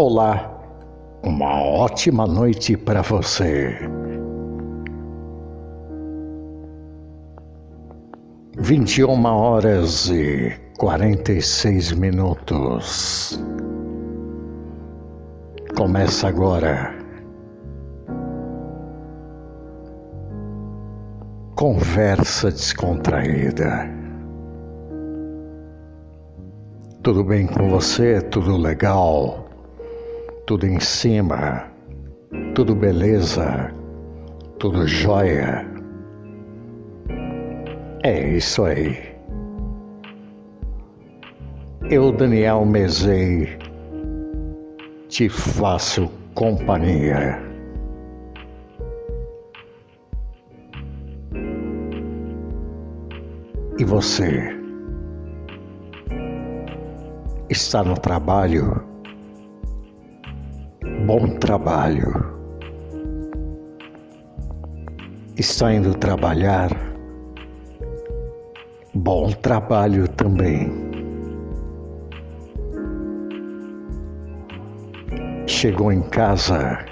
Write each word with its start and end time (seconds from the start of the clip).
Olá, 0.00 0.56
uma 1.24 1.60
ótima 1.60 2.24
noite 2.24 2.76
para 2.76 3.02
você. 3.02 3.76
Vinte 8.56 8.98
e 8.98 9.02
uma 9.02 9.34
horas 9.34 10.08
e 10.08 10.56
quarenta 10.78 11.32
e 11.32 11.42
seis 11.42 11.90
minutos. 11.90 13.42
Começa 15.76 16.28
agora. 16.28 16.94
Conversa 21.56 22.52
descontraída. 22.52 23.90
Tudo 27.02 27.24
bem 27.24 27.48
com 27.48 27.68
você? 27.68 28.20
Tudo 28.20 28.56
legal? 28.56 29.47
Tudo 30.48 30.64
em 30.64 30.80
cima, 30.80 31.70
tudo 32.54 32.74
beleza, 32.74 33.70
tudo 34.58 34.86
jóia. 34.86 35.62
É 38.02 38.34
isso 38.34 38.64
aí. 38.64 38.96
Eu, 41.90 42.10
Daniel 42.12 42.64
Mezei, 42.64 43.58
te 45.10 45.28
faço 45.28 46.10
companhia. 46.34 47.38
E 53.78 53.84
você? 53.84 54.56
Está 57.50 57.84
no 57.84 58.00
trabalho? 58.00 58.97
Bom 61.08 61.26
trabalho. 61.38 62.12
Está 65.38 65.72
indo 65.72 65.94
trabalhar? 65.94 66.68
Bom 68.94 69.30
trabalho 69.30 70.06
também. 70.06 70.70
Chegou 75.46 75.90
em 75.90 76.02
casa? 76.10 76.84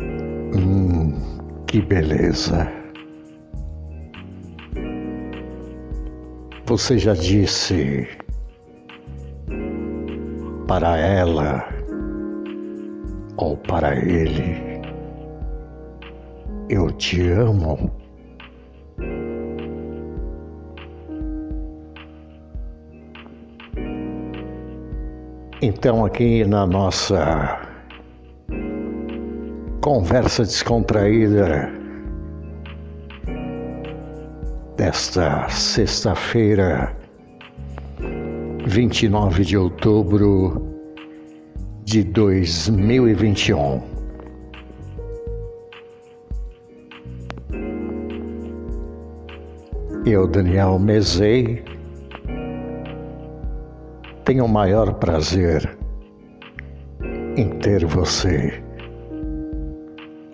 Hum, 0.00 1.14
que 1.68 1.80
beleza. 1.82 2.68
Você 6.66 6.98
já 6.98 7.14
disse 7.14 8.08
para 10.72 10.96
ela 10.96 11.68
ou 13.36 13.58
para 13.58 13.94
ele. 13.94 14.80
Eu 16.70 16.90
te 16.92 17.28
amo. 17.28 17.90
Então, 25.60 26.06
aqui 26.06 26.42
na 26.46 26.66
nossa 26.66 27.60
conversa 29.82 30.42
descontraída 30.42 31.70
desta 34.78 35.46
sexta-feira, 35.50 36.96
29 38.66 39.44
de 39.44 39.58
outubro 39.58 40.71
de 41.92 42.02
2021. 42.04 43.82
Eu, 50.06 50.26
Daniel 50.26 50.78
Mezei, 50.78 51.62
tenho 54.24 54.46
o 54.46 54.48
maior 54.48 54.94
prazer 54.94 55.76
em 57.36 57.50
ter 57.58 57.84
você 57.84 58.64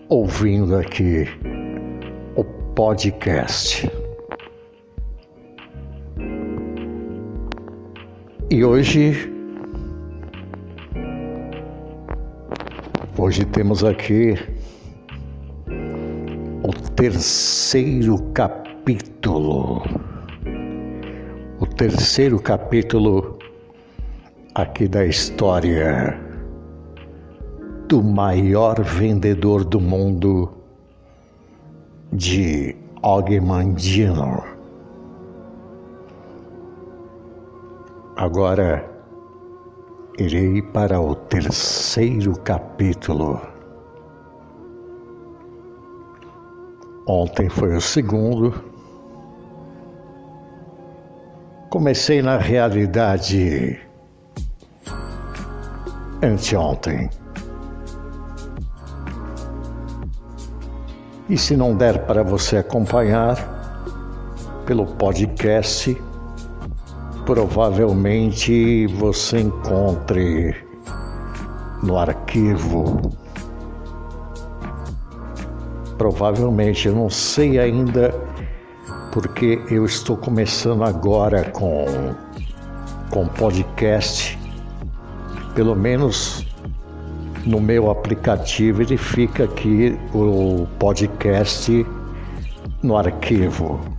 ouvindo 0.08 0.76
aqui 0.76 1.24
o 2.36 2.44
podcast. 2.76 3.90
E 8.48 8.64
hoje, 8.64 9.37
hoje 13.28 13.44
temos 13.44 13.84
aqui 13.84 14.36
o 16.62 16.72
terceiro 16.96 18.18
capítulo, 18.32 19.82
o 21.60 21.66
terceiro 21.66 22.40
capítulo 22.40 23.38
aqui 24.54 24.88
da 24.88 25.04
história 25.04 26.18
do 27.86 28.02
maior 28.02 28.82
vendedor 28.82 29.62
do 29.62 29.78
mundo 29.78 30.50
de 32.10 32.74
Og 33.02 33.38
Mandino. 33.42 34.42
Agora 38.16 38.97
irei 40.18 40.60
para 40.60 41.00
o 41.00 41.14
terceiro 41.14 42.36
capítulo. 42.40 43.40
Ontem 47.06 47.48
foi 47.48 47.76
o 47.76 47.80
segundo. 47.80 48.52
Comecei 51.70 52.20
na 52.20 52.36
realidade 52.36 53.80
anteontem. 56.20 57.08
E 61.28 61.38
se 61.38 61.56
não 61.56 61.76
der 61.76 62.06
para 62.06 62.24
você 62.24 62.56
acompanhar 62.56 63.36
pelo 64.66 64.84
podcast, 64.84 65.96
provavelmente 67.28 68.86
você 68.86 69.40
encontre 69.40 70.56
no 71.82 71.98
arquivo. 71.98 73.02
Provavelmente, 75.98 76.88
eu 76.88 76.94
não 76.94 77.10
sei 77.10 77.58
ainda, 77.58 78.14
porque 79.12 79.60
eu 79.70 79.84
estou 79.84 80.16
começando 80.16 80.82
agora 80.82 81.50
com, 81.50 81.84
com 83.10 83.28
podcast. 83.28 84.38
Pelo 85.54 85.76
menos 85.76 86.46
no 87.44 87.60
meu 87.60 87.90
aplicativo 87.90 88.80
ele 88.80 88.96
fica 88.96 89.44
aqui 89.44 89.98
o 90.14 90.66
podcast 90.78 91.86
no 92.82 92.96
arquivo. 92.96 93.97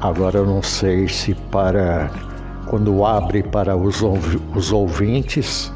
Agora 0.00 0.38
eu 0.38 0.46
não 0.46 0.62
sei 0.62 1.08
se 1.08 1.34
para 1.34 2.10
quando 2.66 3.04
abre 3.04 3.42
para 3.42 3.76
os, 3.76 4.00
os 4.54 4.70
ouvintes 4.70 5.72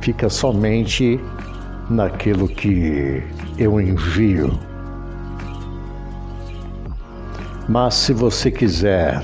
fica 0.00 0.28
somente 0.28 1.20
naquilo 1.88 2.48
que 2.48 3.22
eu 3.56 3.80
envio. 3.80 4.58
Mas 7.68 7.94
se 7.94 8.12
você 8.12 8.50
quiser 8.50 9.22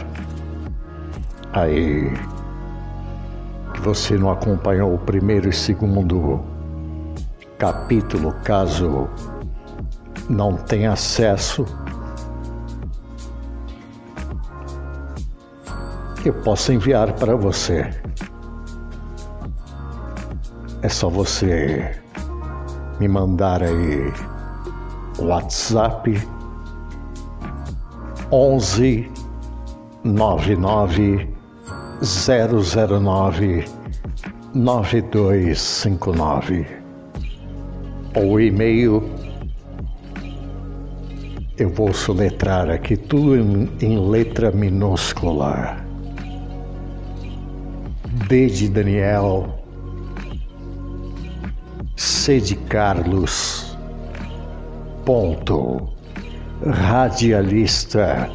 aí 1.53 2.12
que 3.75 3.81
você 3.81 4.17
não 4.17 4.31
acompanhou 4.31 4.95
o 4.95 4.99
primeiro 4.99 5.49
e 5.49 5.53
segundo 5.53 6.41
capítulo, 7.59 8.33
caso 8.45 9.09
não 10.31 10.55
tenha 10.55 10.93
acesso, 10.93 11.67
eu 16.25 16.35
posso 16.35 16.73
enviar 16.73 17.12
para 17.15 17.37
você. 17.37 17.88
É 20.82 20.88
só 20.88 21.09
você 21.09 21.97
me 23.00 23.09
mandar 23.09 23.62
aí 23.62 24.12
WhatsApp 25.19 26.20
11 28.31 29.11
99 30.05 31.26
009 32.00 33.64
9259 34.55 36.67
ou 38.14 38.41
e-mail 38.41 39.03
eu 41.56 41.69
vou 41.71 41.93
soletrar 41.93 42.71
aqui 42.71 42.97
tudo 42.97 43.37
em, 43.37 43.69
em 43.81 44.09
letra 44.09 44.53
minúscula 44.53 45.88
D 48.11 48.47
de 48.47 48.71
Daniel, 48.71 49.63
C 51.95 52.41
de 52.41 52.57
Carlos, 52.57 53.77
ponto, 55.05 55.87
radialista, 56.67 58.31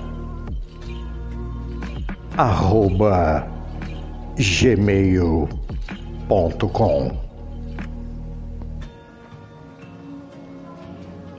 arroba 2.37 3.47
gmail.com. 4.37 5.57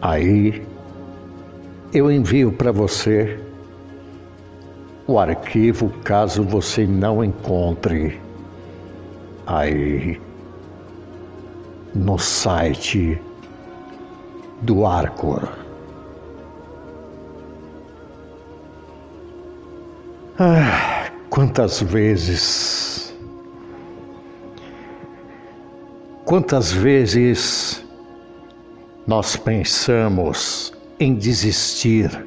Aí 0.02 0.66
eu 1.92 2.10
envio 2.10 2.50
para 2.50 2.72
você 2.72 3.38
o 5.06 5.20
arquivo 5.20 5.88
caso 6.02 6.42
você 6.42 6.84
não 6.86 7.22
encontre 7.22 8.23
aí 9.46 10.20
no 11.94 12.18
site 12.18 13.20
do 14.62 14.86
Arcor. 14.86 15.48
Ah, 20.38 21.10
quantas 21.30 21.80
vezes, 21.80 23.14
quantas 26.24 26.72
vezes 26.72 27.84
nós 29.06 29.36
pensamos 29.36 30.72
em 30.98 31.14
desistir, 31.14 32.26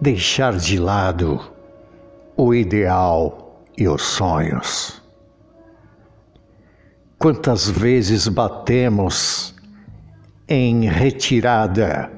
deixar 0.00 0.56
de 0.56 0.78
lado 0.78 1.40
o 2.36 2.54
ideal 2.54 3.62
e 3.76 3.88
os 3.88 4.02
sonhos. 4.02 4.99
Quantas 7.20 7.68
vezes 7.68 8.26
batemos 8.28 9.54
em 10.48 10.88
retirada 10.88 12.10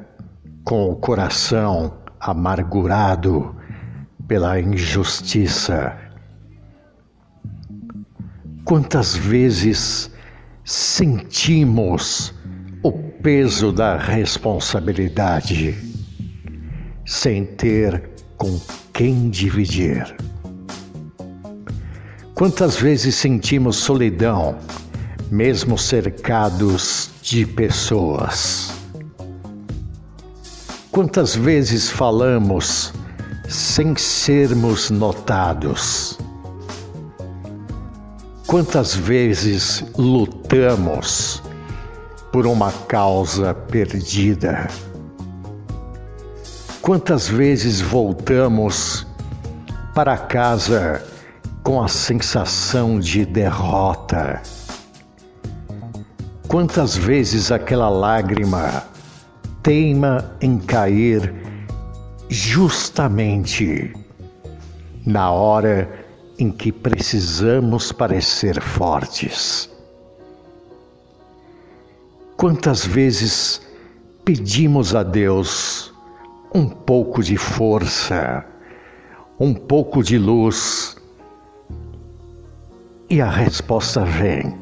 com 0.64 0.90
o 0.90 0.96
coração 0.96 1.93
amargurado 2.20 3.52
pela 4.28 4.60
injustiça. 4.60 5.99
Quantas 8.64 9.16
vezes 9.16 10.08
sentimos 10.64 12.32
o 12.82 12.93
peso 12.93 13.72
da 13.72 13.99
responsabilidade 13.99 15.76
sem 17.04 17.44
ter 17.44 18.08
com 18.37 18.56
quem 18.93 19.28
dividir? 19.31 20.14
Quantas 22.37 22.76
vezes 22.76 23.16
sentimos 23.16 23.76
solidão, 23.76 24.56
mesmo 25.32 25.76
cercados 25.76 27.11
de 27.23 27.44
pessoas? 27.44 28.70
Quantas 30.93 31.34
vezes 31.34 31.88
falamos 31.88 32.93
sem 33.52 33.94
sermos 33.96 34.90
notados. 34.90 36.19
Quantas 38.46 38.94
vezes 38.94 39.84
lutamos 39.96 41.43
por 42.32 42.46
uma 42.46 42.73
causa 42.88 43.55
perdida? 43.55 44.69
Quantas 46.81 47.28
vezes 47.28 47.81
voltamos 47.81 49.06
para 49.94 50.17
casa 50.17 51.02
com 51.62 51.82
a 51.82 51.88
sensação 51.88 52.99
de 52.99 53.25
derrota? 53.25 54.43
Quantas 56.52 56.99
vezes 56.99 57.50
aquela 57.50 57.88
lágrima 57.88 58.84
teima 59.62 60.37
em 60.38 60.58
cair 60.58 61.32
justamente 62.28 63.90
na 65.06 65.31
hora 65.31 66.04
em 66.38 66.50
que 66.50 66.70
precisamos 66.70 67.90
parecer 67.90 68.60
fortes. 68.60 69.70
Quantas 72.37 72.84
vezes 72.84 73.62
pedimos 74.22 74.94
a 74.94 75.02
Deus 75.02 75.90
um 76.54 76.69
pouco 76.69 77.22
de 77.22 77.38
força, 77.38 78.44
um 79.40 79.54
pouco 79.54 80.02
de 80.02 80.19
luz, 80.19 80.99
e 83.08 83.22
a 83.22 83.31
resposta 83.31 84.04
vem, 84.04 84.62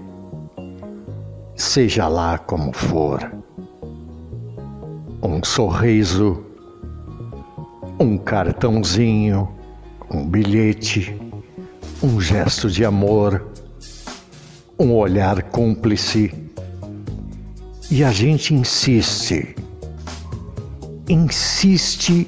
seja 1.61 2.09
lá 2.09 2.39
como 2.39 2.73
for. 2.73 3.31
Um 5.23 5.45
sorriso 5.45 6.45
um 8.01 8.17
cartãozinho, 8.17 9.47
um 10.11 10.27
bilhete, 10.27 11.15
um 12.03 12.19
gesto 12.19 12.71
de 12.71 12.83
amor, 12.83 13.47
um 14.79 14.95
olhar 14.95 15.43
cúmplice. 15.43 16.33
E 17.91 18.03
a 18.03 18.11
gente 18.11 18.55
insiste, 18.55 19.55
insiste 21.11 22.27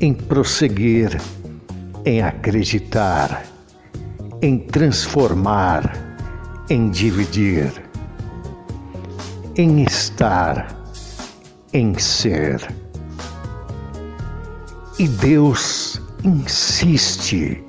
em 0.00 0.14
prosseguir, 0.14 1.20
em 2.06 2.22
acreditar, 2.22 3.44
em 4.40 4.58
transformar, 4.58 6.16
em 6.70 6.88
dividir, 6.88 7.70
em 9.56 9.82
estar, 9.82 10.74
em 11.72 11.98
ser. 11.98 12.74
E 14.98 15.06
Deus 15.06 16.00
insiste 16.24 17.62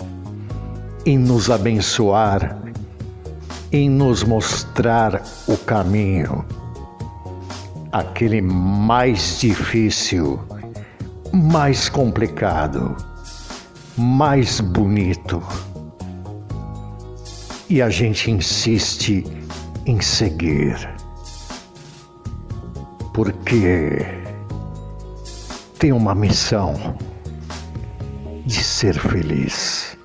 em 1.05 1.17
nos 1.17 1.49
abençoar, 1.49 2.57
em 3.71 3.89
nos 3.89 4.23
mostrar 4.23 5.21
o 5.47 5.57
caminho, 5.57 6.45
aquele 7.91 8.41
mais 8.41 9.39
difícil, 9.39 10.39
mais 11.33 11.89
complicado, 11.89 12.95
mais 13.97 14.61
bonito. 14.61 15.41
E 17.69 17.81
a 17.81 17.89
gente 17.89 18.29
insiste 18.29 19.25
em 19.85 19.99
seguir, 19.99 20.92
porque 23.13 24.05
tem 25.77 25.91
uma 25.91 26.15
missão 26.15 26.97
de 28.45 28.63
ser 28.63 28.97
feliz. 28.97 29.97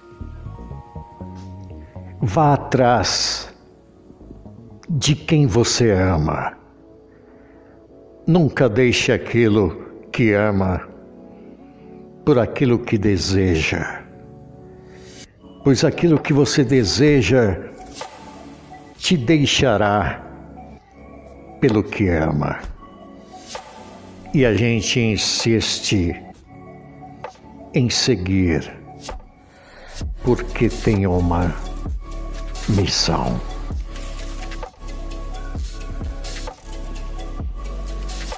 Vá 2.21 2.55
atrás 2.55 3.53
de 4.89 5.15
quem 5.15 5.47
você 5.47 5.91
ama. 5.91 6.57
Nunca 8.27 8.69
deixe 8.69 9.13
aquilo 9.13 9.75
que 10.13 10.35
ama 10.35 10.87
por 12.25 12.39
aquilo 12.39 12.79
que 12.79 12.99
deseja. 12.99 14.03
Pois 15.65 15.85
aquilo 15.85 16.19
que 16.19 16.33
você 16.33 16.63
deseja 16.63 17.59
te 18.99 19.17
deixará 19.17 20.23
pelo 21.61 21.83
que 21.83 22.09
ama. 22.09 22.59
E 24.35 24.45
a 24.45 24.55
gente 24.55 25.01
insiste 25.01 26.15
em 27.75 27.89
seguir, 27.89 28.71
porque 30.23 30.69
tem 30.69 31.07
uma 31.07 31.55
missão. 32.69 33.41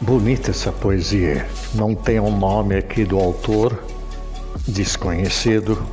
Bonita 0.00 0.52
essa 0.52 0.70
poesia. 0.72 1.46
Não 1.74 1.94
tem 1.94 2.20
um 2.20 2.36
nome 2.36 2.76
aqui 2.76 3.04
do 3.04 3.18
autor, 3.18 3.82
desconhecido. 4.66 5.86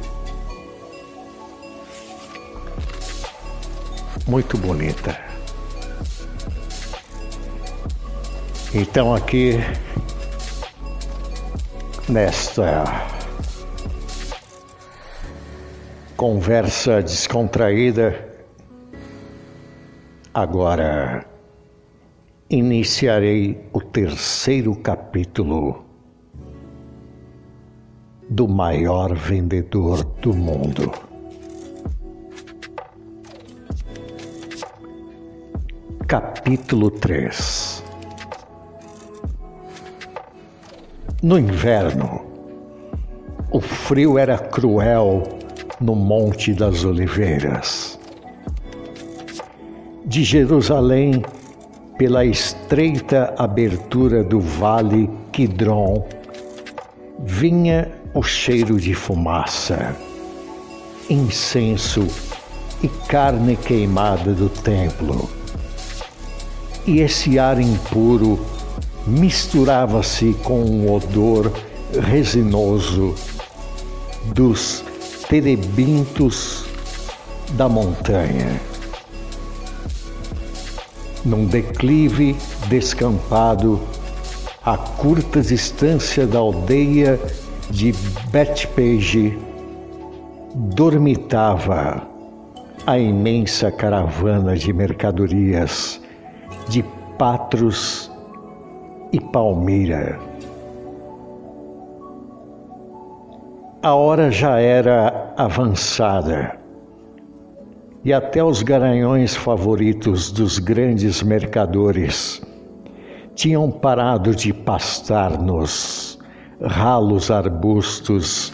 Muito 4.27 4.58
bonita. 4.58 5.20
Então, 8.74 9.16
aqui, 9.16 9.60
nesta 12.10 12.84
conversa 16.16 17.02
descontraída. 17.02 18.28
Agora 20.34 21.26
iniciarei 22.50 23.68
o 23.74 23.82
terceiro 23.82 24.76
capítulo 24.76 25.86
do 28.30 28.48
maior 28.48 29.14
vendedor 29.14 30.04
do 30.22 30.34
mundo. 30.34 30.92
Capítulo 36.08 36.90
3 36.92 37.87
No 41.24 41.40
inverno, 41.40 42.22
o 43.52 43.60
frio 43.60 44.20
era 44.20 44.38
cruel 44.38 45.24
no 45.82 45.96
Monte 45.96 46.54
das 46.54 46.86
Oliveiras. 46.86 48.00
De 50.06 50.24
Jerusalém, 50.24 51.24
pela 51.98 52.24
estreita 52.24 53.34
abertura 53.36 54.24
do 54.24 54.40
vale 54.40 55.10
Quidron, 55.32 56.06
vinha 57.24 57.92
o 58.14 58.22
cheiro 58.22 58.80
de 58.80 58.94
fumaça, 58.94 59.96
incenso 61.10 62.08
e 62.84 62.88
carne 63.08 63.56
queimada 63.56 64.34
do 64.34 64.50
templo. 64.50 65.28
E 66.86 67.00
esse 67.00 67.40
ar 67.40 67.60
impuro 67.60 68.40
misturava-se 69.08 70.36
com 70.44 70.62
um 70.62 70.94
odor 70.94 71.52
resinoso 72.02 73.16
dos 74.34 74.84
terebintos 75.30 76.66
da 77.52 77.70
montanha. 77.70 78.60
Num 81.24 81.46
declive 81.46 82.36
descampado, 82.68 83.82
a 84.64 84.78
curta 84.78 85.42
distância 85.42 86.28
da 86.28 86.40
aldeia 86.40 87.20
de 87.70 87.94
Betpage, 88.32 89.38
dormitava 90.56 92.08
a 92.86 92.98
imensa 92.98 93.72
caravana 93.72 94.56
de 94.56 94.72
mercadorias 94.72 96.02
de 96.70 96.84
Patros 97.18 98.07
e 99.12 99.20
Palmira. 99.20 100.20
A 103.82 103.94
hora 103.94 104.30
já 104.32 104.60
era 104.60 105.34
avançada 105.38 106.60
e 108.04 108.14
até 108.14 108.44
os 108.44 108.64
garanhões 108.64 109.36
favoritos 109.36 110.32
dos 110.32 110.60
grandes 110.60 111.22
mercadores 111.22 112.42
tinham 113.36 113.70
parado 113.70 114.36
de 114.36 114.52
pastar 114.52 115.40
nos 115.42 116.18
ralos 116.62 117.30
arbustos 117.30 118.52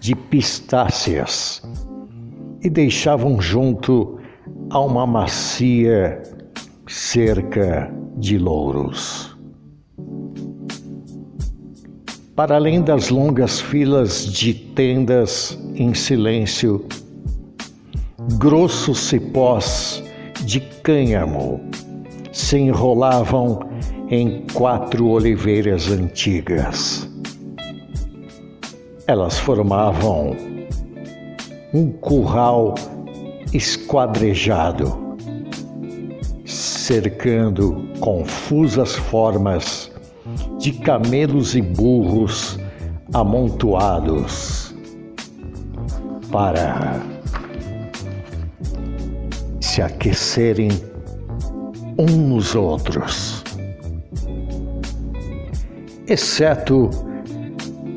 de 0.00 0.14
pistáceas 0.14 1.62
e 2.62 2.70
deixavam 2.70 3.40
junto 3.40 4.18
a 4.70 4.80
uma 4.80 5.06
macia 5.06 6.22
cerca 6.86 7.92
de 8.16 8.38
louros. 8.38 9.31
Para 12.42 12.56
além 12.56 12.82
das 12.82 13.08
longas 13.08 13.60
filas 13.60 14.26
de 14.26 14.52
tendas 14.52 15.56
em 15.76 15.94
silêncio, 15.94 16.84
grossos 18.36 18.98
cipós 18.98 20.02
de 20.44 20.58
cânhamo 20.58 21.60
se 22.32 22.58
enrolavam 22.58 23.60
em 24.10 24.44
quatro 24.54 25.06
oliveiras 25.06 25.88
antigas. 25.88 27.08
Elas 29.06 29.38
formavam 29.38 30.36
um 31.72 31.92
curral 31.92 32.74
esquadrejado, 33.52 35.16
cercando 36.44 37.88
confusas 38.00 38.96
formas 38.96 39.81
de 40.62 40.70
camelos 40.70 41.56
e 41.56 41.60
burros 41.60 42.56
amontoados 43.12 44.72
para 46.30 47.02
se 49.60 49.82
aquecerem 49.82 50.70
uns 51.98 52.12
nos 52.12 52.54
outros, 52.54 53.42
exceto 56.06 56.88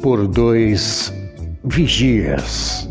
por 0.02 0.28
dois 0.28 1.14
vigias 1.66 2.90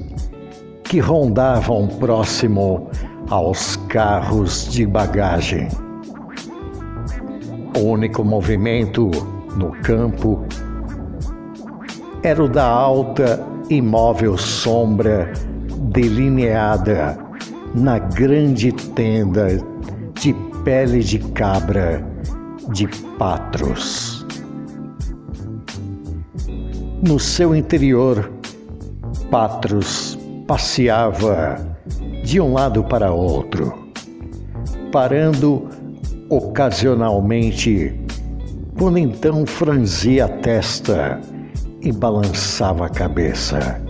que 0.85 1.01
rondavam 1.01 1.89
próximo 1.89 2.89
aos 3.29 3.75
carros 3.89 4.69
de 4.71 4.87
bagagem. 4.87 5.67
O 7.77 7.81
único 7.81 8.23
movimento 8.23 9.34
no 9.57 9.71
campo 9.83 10.45
era 12.23 12.43
o 12.43 12.49
da 12.49 12.67
alta 12.67 13.45
imóvel 13.69 14.39
sombra 14.39 15.33
delineada 15.91 17.19
na 17.75 17.99
grande 17.99 18.73
tenda 18.73 19.59
de 20.15 20.35
pele 20.65 21.01
de 21.01 21.19
cabra 21.19 22.03
de 22.73 22.89
Patros. 23.19 24.27
No 27.03 27.19
seu 27.19 27.55
interior, 27.55 28.33
Patros 29.31 30.19
passeava 30.47 31.59
de 32.25 32.41
um 32.41 32.55
lado 32.55 32.83
para 32.85 33.13
outro, 33.13 33.75
parando 34.91 35.69
ocasionalmente, 36.31 38.04
quando 38.79 38.99
então 38.99 39.47
franzia 39.47 40.25
a 40.25 40.29
testa 40.29 41.21
e 41.81 41.93
balançava 41.93 42.87
a 42.87 42.89
cabeça. 42.89 43.81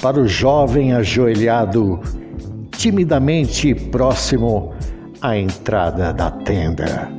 Para 0.00 0.20
o 0.20 0.26
jovem 0.26 0.92
ajoelhado, 0.92 2.00
timidamente 2.72 3.74
próximo 3.74 4.72
à 5.20 5.36
entrada 5.36 6.12
da 6.12 6.30
tenda. 6.30 7.10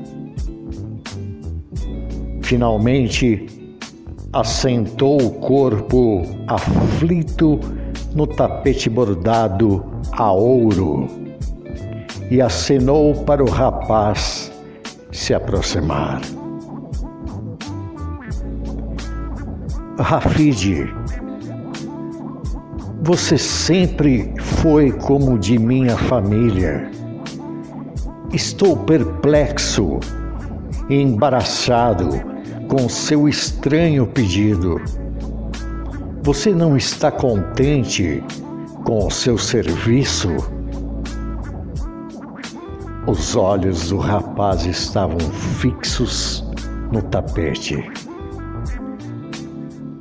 Finalmente, 2.42 3.48
assentou 4.34 5.22
o 5.22 5.32
corpo 5.32 6.24
aflito 6.48 7.60
no 8.14 8.28
tapete 8.28 8.90
bordado 8.90 9.84
a 10.12 10.32
ouro 10.32 11.08
e 12.30 12.42
acenou 12.42 13.16
para 13.24 13.44
o 13.44 13.50
rapaz 13.50 14.52
se 15.12 15.34
aproximar. 15.34 16.22
Rafide, 20.00 20.92
você 23.04 23.38
sempre 23.38 24.34
foi 24.40 24.92
como 24.92 25.38
de 25.38 25.60
minha 25.60 25.96
família. 25.96 26.90
Estou 28.34 28.76
perplexo 28.76 30.00
e 30.90 30.96
embaraçado 30.96 32.10
com 32.68 32.90
seu 32.90 33.30
estranho 33.30 34.08
pedido. 34.08 34.82
Você 36.24 36.52
não 36.52 36.76
está 36.76 37.12
contente 37.12 38.24
com 38.84 39.06
o 39.06 39.12
seu 39.12 39.38
serviço? 39.38 40.30
Os 43.06 43.36
olhos 43.36 43.90
do 43.90 43.98
rapaz 43.98 44.66
estavam 44.66 45.20
fixos 45.60 46.44
no 46.92 47.00
tapete. 47.04 47.84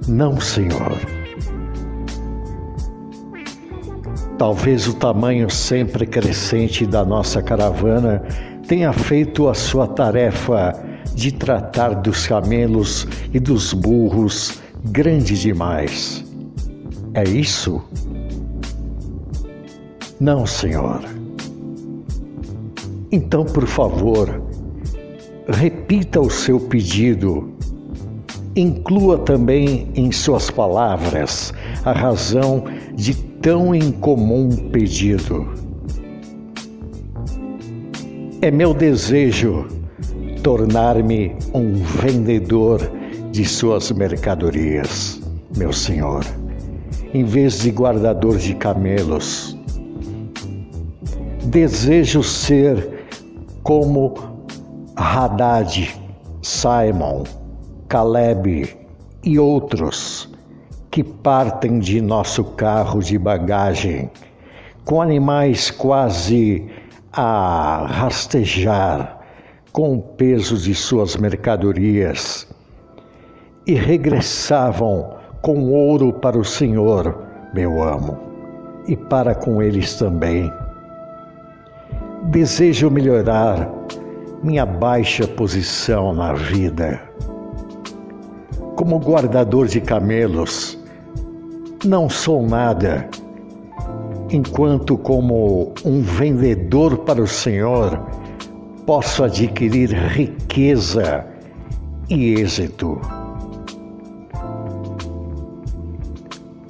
Não, 0.08 0.40
senhor. 0.40 0.98
Talvez 4.36 4.88
o 4.88 4.94
tamanho 4.94 5.48
sempre 5.48 6.04
crescente 6.04 6.84
da 6.84 7.04
nossa 7.04 7.40
caravana 7.40 8.22
tenha 8.66 8.92
feito 8.92 9.48
a 9.48 9.54
sua 9.54 9.86
tarefa 9.86 10.72
de 11.14 11.30
tratar 11.30 11.90
dos 11.90 12.26
camelos 12.26 13.06
e 13.32 13.38
dos 13.38 13.72
burros 13.72 14.60
grande 14.84 15.38
demais. 15.38 16.24
É 17.14 17.24
isso? 17.24 17.82
Não, 20.18 20.46
senhor. 20.46 21.00
Então, 23.10 23.44
por 23.44 23.66
favor, 23.66 24.42
repita 25.46 26.20
o 26.20 26.30
seu 26.30 26.58
pedido. 26.58 27.52
Inclua 28.54 29.16
também 29.16 29.88
em 29.94 30.12
suas 30.12 30.50
palavras 30.50 31.54
a 31.86 31.92
razão 31.92 32.64
de 32.94 33.14
tão 33.14 33.74
incomum 33.74 34.50
pedido. 34.70 35.48
É 38.42 38.50
meu 38.50 38.74
desejo 38.74 39.66
tornar-me 40.42 41.34
um 41.54 41.76
vendedor 41.76 42.80
de 43.30 43.44
suas 43.46 43.90
mercadorias, 43.90 45.22
meu 45.56 45.72
senhor, 45.72 46.22
em 47.14 47.24
vez 47.24 47.60
de 47.60 47.70
guardador 47.70 48.36
de 48.36 48.54
camelos. 48.54 49.56
Desejo 51.44 52.22
ser 52.22 53.06
como 53.62 54.12
Haddad, 54.94 55.98
Simon, 56.42 57.24
Caleb 57.92 58.74
e 59.22 59.38
outros 59.38 60.26
que 60.90 61.04
partem 61.04 61.78
de 61.78 62.00
nosso 62.00 62.42
carro 62.42 63.00
de 63.00 63.18
bagagem 63.18 64.10
com 64.86 65.02
animais 65.02 65.70
quase 65.70 66.70
a 67.12 67.84
rastejar 67.86 69.20
com 69.72 69.98
o 69.98 70.00
peso 70.00 70.56
de 70.56 70.74
suas 70.74 71.18
mercadorias 71.18 72.48
e 73.66 73.74
regressavam 73.74 75.16
com 75.42 75.70
ouro 75.70 76.14
para 76.14 76.38
o 76.38 76.44
Senhor, 76.46 77.14
meu 77.52 77.82
amo, 77.82 78.18
e 78.88 78.96
para 78.96 79.34
com 79.34 79.60
eles 79.60 79.96
também. 79.96 80.50
Desejo 82.30 82.90
melhorar 82.90 83.70
minha 84.42 84.64
baixa 84.64 85.28
posição 85.28 86.14
na 86.14 86.32
vida. 86.32 87.12
Como 88.82 88.98
guardador 88.98 89.68
de 89.68 89.80
camelos, 89.80 90.76
não 91.84 92.10
sou 92.10 92.44
nada, 92.44 93.08
enquanto, 94.28 94.98
como 94.98 95.72
um 95.84 96.02
vendedor 96.02 96.98
para 96.98 97.22
o 97.22 97.26
Senhor, 97.28 98.04
posso 98.84 99.22
adquirir 99.22 99.90
riqueza 99.90 101.24
e 102.10 102.34
êxito. 102.34 103.00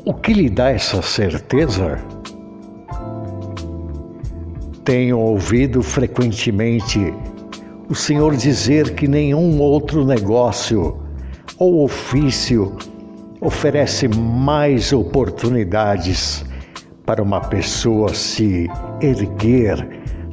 O 0.05 0.13
que 0.13 0.35
lhe 0.35 0.51
dá 0.51 0.69
essa 0.69 1.01
certeza? 1.01 1.99
Tenho 4.85 5.19
ouvido 5.19 5.83
frequentemente 5.83 7.15
o 7.89 7.95
Senhor 7.95 8.37
dizer 8.37 8.95
que 8.97 9.09
nenhum 9.09 9.59
outro 9.63 10.05
negócio 10.05 11.02
ou 11.59 11.85
ofício 11.85 12.77
oferece 13.41 14.09
mais 14.09 14.93
oportunidades 14.93 16.45
para 17.05 17.23
uma 17.23 17.41
pessoa 17.41 18.15
se 18.15 18.71
erguer 19.01 19.87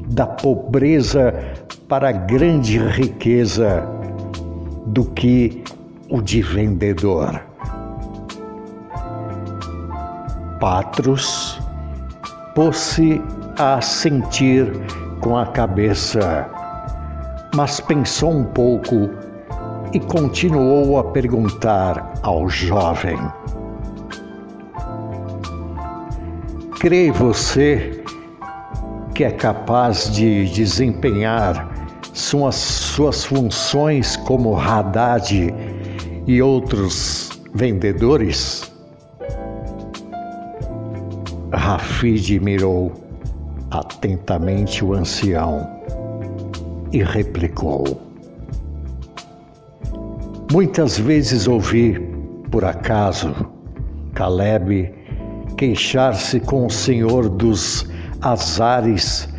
da 0.09 0.27
pobreza 0.27 1.33
para 1.87 2.09
a 2.09 2.11
grande 2.11 2.77
riqueza 2.77 3.83
do 4.87 5.05
que 5.05 5.63
o 6.09 6.21
de 6.21 6.41
vendedor. 6.41 7.41
Patros 10.59 11.59
pôs-se 12.53 13.21
a 13.57 13.81
sentir 13.81 14.71
com 15.21 15.37
a 15.37 15.45
cabeça, 15.47 16.47
mas 17.55 17.79
pensou 17.79 18.31
um 18.31 18.43
pouco 18.43 19.09
e 19.93 19.99
continuou 19.99 20.99
a 20.99 21.03
perguntar 21.05 22.13
ao 22.21 22.47
jovem: 22.49 23.17
Crê 26.79 27.11
você 27.11 28.03
que 29.13 29.23
é 29.23 29.31
capaz 29.31 30.09
de 30.11 30.45
desempenhar 30.45 31.69
suas, 32.13 32.55
suas 32.55 33.25
funções 33.25 34.15
como 34.15 34.57
Haddad 34.57 35.53
e 36.25 36.41
outros 36.41 37.41
vendedores? 37.53 38.71
Rafid 41.51 42.39
mirou 42.39 42.93
atentamente 43.71 44.85
o 44.85 44.93
ancião 44.93 45.67
e 46.91 47.03
replicou: 47.03 48.08
Muitas 50.51 50.97
vezes 50.97 51.47
ouvi, 51.47 51.99
por 52.49 52.65
acaso, 52.65 53.35
Caleb 54.15 54.91
queixar-se 55.55 56.39
com 56.39 56.65
o 56.65 56.69
Senhor 56.71 57.29
dos 57.29 57.87
azares 58.19 59.29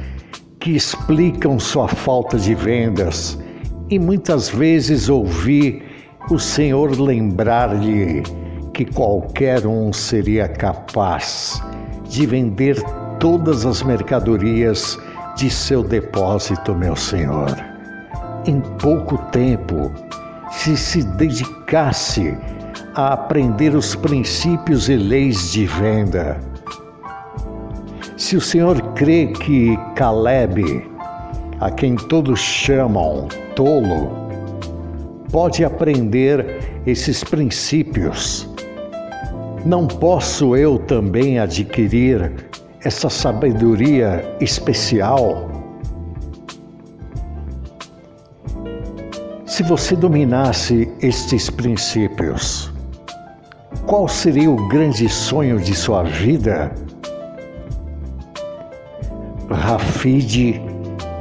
que 0.61 0.77
explicam 0.77 1.59
sua 1.59 1.88
falta 1.88 2.38
de 2.38 2.55
vendas, 2.55 3.37
e 3.88 3.99
muitas 3.99 4.51
vezes 4.51 5.09
ouvi 5.09 5.83
o 6.31 6.38
Senhor 6.38 6.96
lembrar-lhe 6.96 8.23
que 8.73 8.85
qualquer 8.85 9.66
um 9.66 9.92
seria 9.92 10.46
capaz 10.46 11.61
de 12.05 12.25
vender 12.25 12.81
todas 13.18 13.66
as 13.66 13.83
mercadorias 13.83 14.96
de 15.37 15.51
seu 15.51 15.83
depósito, 15.83 16.73
meu 16.73 16.94
Senhor. 16.94 17.57
Em 18.46 18.61
pouco 18.79 19.18
tempo, 19.33 19.90
se 20.50 20.76
se 20.76 21.02
dedicasse 21.02 22.36
a 22.94 23.12
aprender 23.12 23.74
os 23.74 23.94
princípios 23.94 24.88
e 24.88 24.96
leis 24.96 25.52
de 25.52 25.66
venda. 25.66 26.40
Se 28.16 28.36
o 28.36 28.40
Senhor 28.40 28.80
crê 28.94 29.28
que 29.28 29.76
Caleb, 29.94 30.88
a 31.60 31.70
quem 31.70 31.96
todos 31.96 32.38
chamam 32.38 33.28
tolo, 33.54 34.10
pode 35.30 35.64
aprender 35.64 36.58
esses 36.86 37.24
princípios 37.24 38.50
não 39.64 39.86
posso 39.86 40.56
eu 40.56 40.78
também 40.78 41.38
adquirir 41.38 42.32
essa 42.82 43.10
sabedoria 43.10 44.24
especial? 44.40 45.49
Se 49.61 49.64
você 49.64 49.94
dominasse 49.94 50.90
estes 51.03 51.51
princípios, 51.51 52.73
qual 53.85 54.09
seria 54.09 54.51
o 54.51 54.68
grande 54.68 55.07
sonho 55.07 55.61
de 55.61 55.75
sua 55.75 56.03
vida? 56.03 56.73
Rafid 59.51 60.62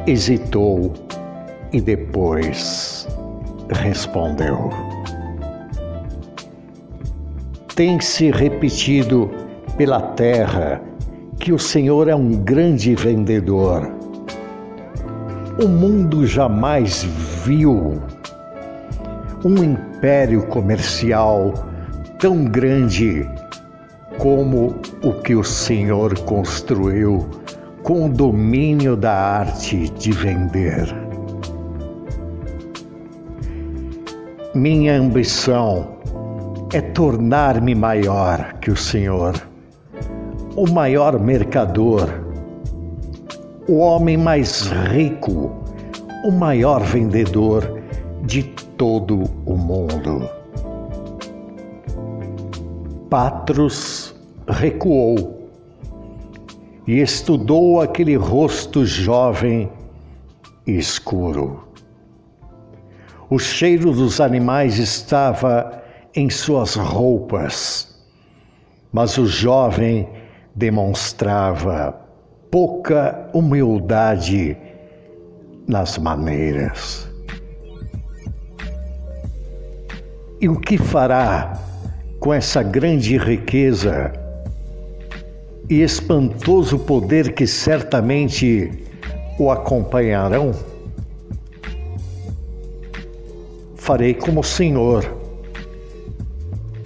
hesitou 0.08 0.94
e 1.74 1.82
depois 1.82 3.06
respondeu 3.72 4.70
tem 7.76 8.00
se 8.00 8.32
repetido 8.32 9.30
pela 9.76 10.00
terra 10.00 10.82
que 11.42 11.52
o 11.52 11.60
Senhor 11.60 12.08
é 12.08 12.16
um 12.16 12.32
grande 12.32 12.96
vendedor. 12.96 13.92
O 15.62 15.68
mundo 15.68 16.26
jamais 16.26 17.04
viu 17.44 18.02
um 19.44 19.64
império 19.64 20.46
comercial 20.48 21.54
tão 22.20 22.44
grande 22.46 23.26
como 24.18 24.76
o 25.02 25.14
que 25.14 25.34
o 25.34 25.44
Senhor 25.44 26.20
construiu 26.20 27.26
com 27.84 28.06
o 28.06 28.10
domínio 28.10 28.98
da 28.98 29.14
arte 29.14 29.90
de 29.90 30.12
vender. 30.12 30.94
Minha 34.54 35.00
ambição 35.00 36.00
é 36.74 36.82
tornar-me 36.82 37.74
maior 37.74 38.56
que 38.60 38.70
o 38.70 38.76
Senhor, 38.76 39.36
o 40.56 40.70
maior 40.70 41.18
mercador, 41.18 42.10
o 43.70 43.78
homem 43.78 44.18
mais 44.18 44.68
rico, 44.92 45.64
o 46.26 46.32
maior 46.32 46.82
vendedor 46.84 47.80
de 48.24 48.44
todo 48.80 49.26
o 49.46 49.58
mundo. 49.58 50.30
Patros 53.10 54.16
recuou 54.48 55.50
e 56.88 57.02
estudou 57.02 57.82
aquele 57.82 58.16
rosto 58.16 58.86
jovem 58.86 59.70
e 60.66 60.78
escuro. 60.78 61.68
O 63.30 63.38
cheiro 63.38 63.92
dos 63.92 64.22
animais 64.22 64.78
estava 64.80 65.84
em 66.16 66.30
suas 66.30 66.76
roupas, 66.76 68.02
mas 68.94 69.18
o 69.18 69.26
jovem 69.28 70.08
demonstrava 70.56 72.00
pouca 72.50 73.30
humildade 73.34 74.58
nas 75.68 75.98
maneiras. 75.98 77.09
E 80.42 80.48
o 80.48 80.60
que 80.60 80.78
fará 80.78 81.60
com 82.20 82.34
essa 82.34 82.64
grande 82.64 83.18
riqueza 83.18 84.14
e 85.70 85.82
espantoso 85.82 86.80
poder 86.80 87.34
que 87.34 87.46
certamente 87.46 88.72
o 89.38 89.52
acompanharão? 89.52 90.52
Farei 93.76 94.14
como 94.14 94.40
o 94.40 94.44
Senhor 94.44 95.20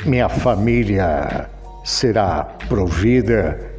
minha 0.05 0.27
família 0.27 1.49
será 1.85 2.43
provida 2.67 3.71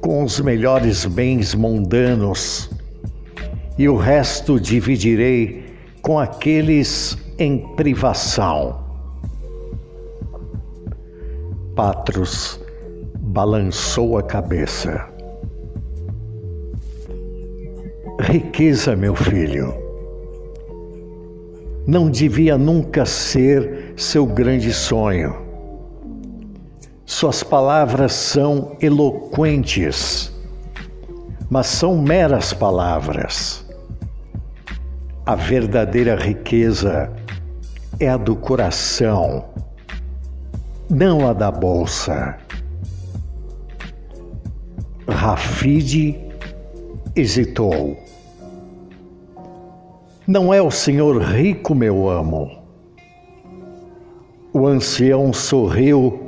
com 0.00 0.22
os 0.22 0.38
melhores 0.38 1.04
bens 1.04 1.52
mundanos 1.54 2.70
e 3.76 3.88
o 3.88 3.96
resto 3.96 4.60
dividirei 4.60 5.64
com 6.00 6.18
aqueles 6.18 7.18
em 7.38 7.58
privação. 7.74 8.87
Patros 11.78 12.60
balançou 13.20 14.18
a 14.18 14.22
cabeça. 14.24 15.08
Riqueza, 18.18 18.96
meu 18.96 19.14
filho, 19.14 19.72
não 21.86 22.10
devia 22.10 22.58
nunca 22.58 23.06
ser 23.06 23.94
seu 23.96 24.26
grande 24.26 24.72
sonho. 24.72 25.36
Suas 27.06 27.44
palavras 27.44 28.12
são 28.12 28.76
eloquentes, 28.80 30.32
mas 31.48 31.68
são 31.68 31.96
meras 31.96 32.52
palavras. 32.52 33.64
A 35.24 35.36
verdadeira 35.36 36.16
riqueza 36.16 37.08
é 38.00 38.08
a 38.08 38.16
do 38.16 38.34
coração, 38.34 39.44
não 40.90 41.28
a 41.28 41.32
da 41.32 41.50
bolsa. 41.50 42.38
Rafide 45.06 46.18
hesitou. 47.14 47.98
Não 50.26 50.52
é 50.52 50.62
o 50.62 50.70
senhor 50.70 51.20
rico, 51.22 51.74
meu 51.74 52.08
amo. 52.08 52.50
O 54.52 54.66
ancião 54.66 55.32
sorriu 55.32 56.20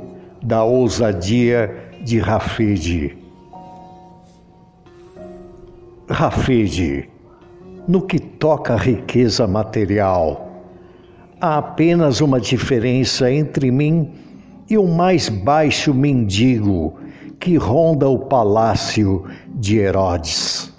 da 0.43 0.63
ousadia 0.63 1.91
de 2.03 2.19
Rafide. 2.19 3.17
Rafide, 6.09 7.09
no 7.87 8.01
que 8.01 8.19
toca 8.19 8.73
à 8.73 8.77
riqueza 8.77 9.47
material, 9.47 10.51
há 11.39 11.57
apenas 11.57 12.21
uma 12.21 12.39
diferença 12.39 13.31
entre 13.31 13.71
mim 13.71 14.11
e 14.29 14.30
o 14.77 14.87
mais 14.87 15.29
baixo 15.29 15.93
mendigo 15.93 16.99
que 17.39 17.57
ronda 17.57 18.07
o 18.07 18.19
palácio 18.19 19.25
de 19.55 19.77
Herodes. 19.77 20.71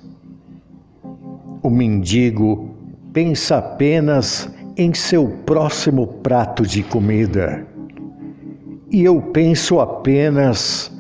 O 1.63 1.69
mendigo 1.69 2.75
pensa 3.13 3.59
apenas 3.59 4.49
em 4.77 4.95
seu 4.95 5.29
próximo 5.45 6.07
prato 6.07 6.67
de 6.67 6.83
comida, 6.83 7.67
e 8.91 9.05
eu 9.05 9.21
penso 9.21 9.81
apenas 9.81 10.91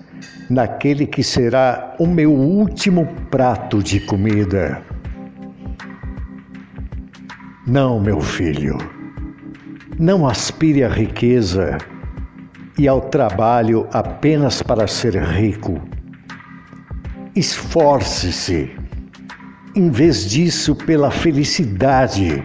naquele 0.50 1.06
que 1.06 1.22
será 1.22 1.94
o 1.98 2.06
meu 2.06 2.32
último 2.32 3.06
prato 3.30 3.82
de 3.82 4.00
comida. 4.00 4.82
Não, 7.66 8.00
meu 8.00 8.20
filho, 8.20 8.76
não 9.98 10.26
aspire 10.26 10.84
à 10.84 10.88
riqueza 10.88 11.78
e 12.78 12.88
ao 12.88 13.00
trabalho 13.00 13.86
apenas 13.92 14.62
para 14.62 14.86
ser 14.86 15.16
rico. 15.16 15.80
Esforce-se, 17.34 18.70
em 19.74 19.90
vez 19.90 20.28
disso, 20.28 20.74
pela 20.74 21.10
felicidade, 21.10 22.44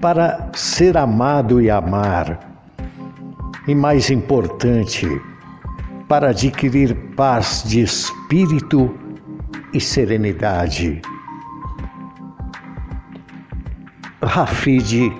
para 0.00 0.50
ser 0.54 0.96
amado 0.96 1.60
e 1.60 1.70
amar. 1.70 2.38
E 3.66 3.74
mais 3.74 4.10
importante, 4.10 5.08
para 6.08 6.30
adquirir 6.30 6.94
paz 7.16 7.64
de 7.66 7.82
espírito 7.82 8.94
e 9.72 9.80
serenidade. 9.80 11.00
Rafide 14.22 15.12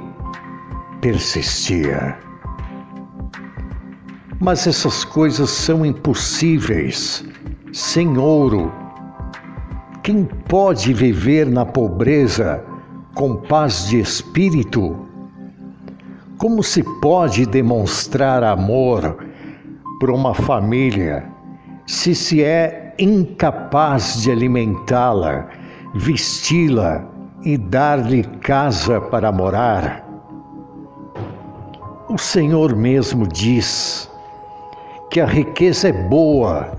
persistia. 1.01 2.26
Mas 4.41 4.67
essas 4.67 5.03
coisas 5.05 5.49
são 5.49 5.85
impossíveis 5.85 7.25
sem 7.73 8.19
ouro. 8.19 8.71
Quem 10.03 10.25
pode 10.25 10.93
viver 10.93 11.47
na 11.47 11.65
pobreza 11.65 12.63
com 13.15 13.37
paz 13.37 13.89
de 13.89 13.99
espírito? 13.99 14.95
Como 16.37 16.63
se 16.63 16.83
pode 17.01 17.47
demonstrar 17.47 18.45
amor 18.45 19.17
por 19.99 20.11
uma 20.11 20.35
família 20.35 21.27
se 21.87 22.15
se 22.15 22.43
é 22.43 22.95
incapaz 22.99 24.21
de 24.21 24.31
alimentá-la, 24.31 25.49
vesti-la 25.95 27.09
e 27.43 27.57
dar-lhe 27.57 28.23
casa 28.41 29.01
para 29.01 29.33
morar? 29.33 30.05
O 32.09 32.19
Senhor 32.19 32.77
mesmo 32.77 33.27
diz: 33.27 34.11
que 35.11 35.21
a 35.21 35.27
riqueza 35.27 35.89
é 35.89 35.93
boa 35.93 36.73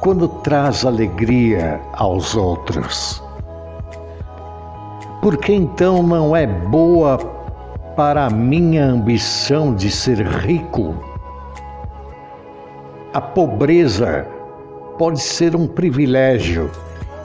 quando 0.00 0.28
traz 0.28 0.84
alegria 0.84 1.80
aos 1.92 2.34
outros. 2.34 3.22
Por 5.20 5.36
que 5.36 5.52
então 5.52 6.02
não 6.02 6.36
é 6.36 6.46
boa 6.46 7.18
para 7.96 8.26
a 8.26 8.30
minha 8.30 8.84
ambição 8.84 9.74
de 9.74 9.90
ser 9.90 10.20
rico? 10.20 10.94
A 13.12 13.20
pobreza 13.20 14.26
pode 14.98 15.20
ser 15.20 15.56
um 15.56 15.66
privilégio 15.66 16.70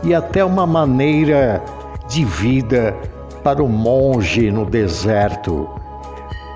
e 0.03 0.15
até 0.15 0.43
uma 0.43 0.65
maneira 0.65 1.61
de 2.07 2.25
vida 2.25 2.95
para 3.43 3.63
o 3.63 3.69
monge 3.69 4.51
no 4.51 4.65
deserto, 4.65 5.69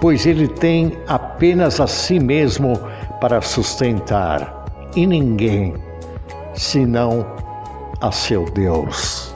pois 0.01 0.25
ele 0.25 0.47
tem 0.47 0.97
apenas 1.07 1.79
a 1.79 1.87
si 1.87 2.19
mesmo 2.19 2.79
para 3.25 3.41
sustentar 3.41 4.65
e 4.95 5.07
ninguém 5.07 5.73
senão 6.53 7.25
a 7.99 8.11
seu 8.11 8.45
Deus 8.51 9.33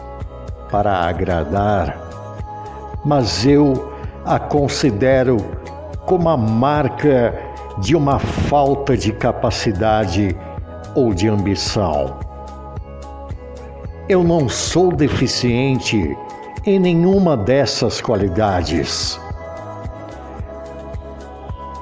para 0.70 0.94
agradar, 1.08 1.98
mas 3.04 3.48
eu 3.48 3.92
a 4.26 4.38
considero 4.38 5.38
como 6.06 6.30
a 6.30 6.38
marca 6.38 7.34
de 7.80 7.96
uma 7.96 8.20
falta 8.20 8.96
de 8.96 9.12
capacidade 9.12 10.38
ou 10.94 11.12
de 11.12 11.28
ambição. 11.28 12.16
Eu 14.08 14.24
não 14.24 14.48
sou 14.48 14.92
deficiente 14.92 16.16
em 16.64 16.78
nenhuma 16.78 17.36
dessas 17.36 18.00
qualidades. 18.00 19.20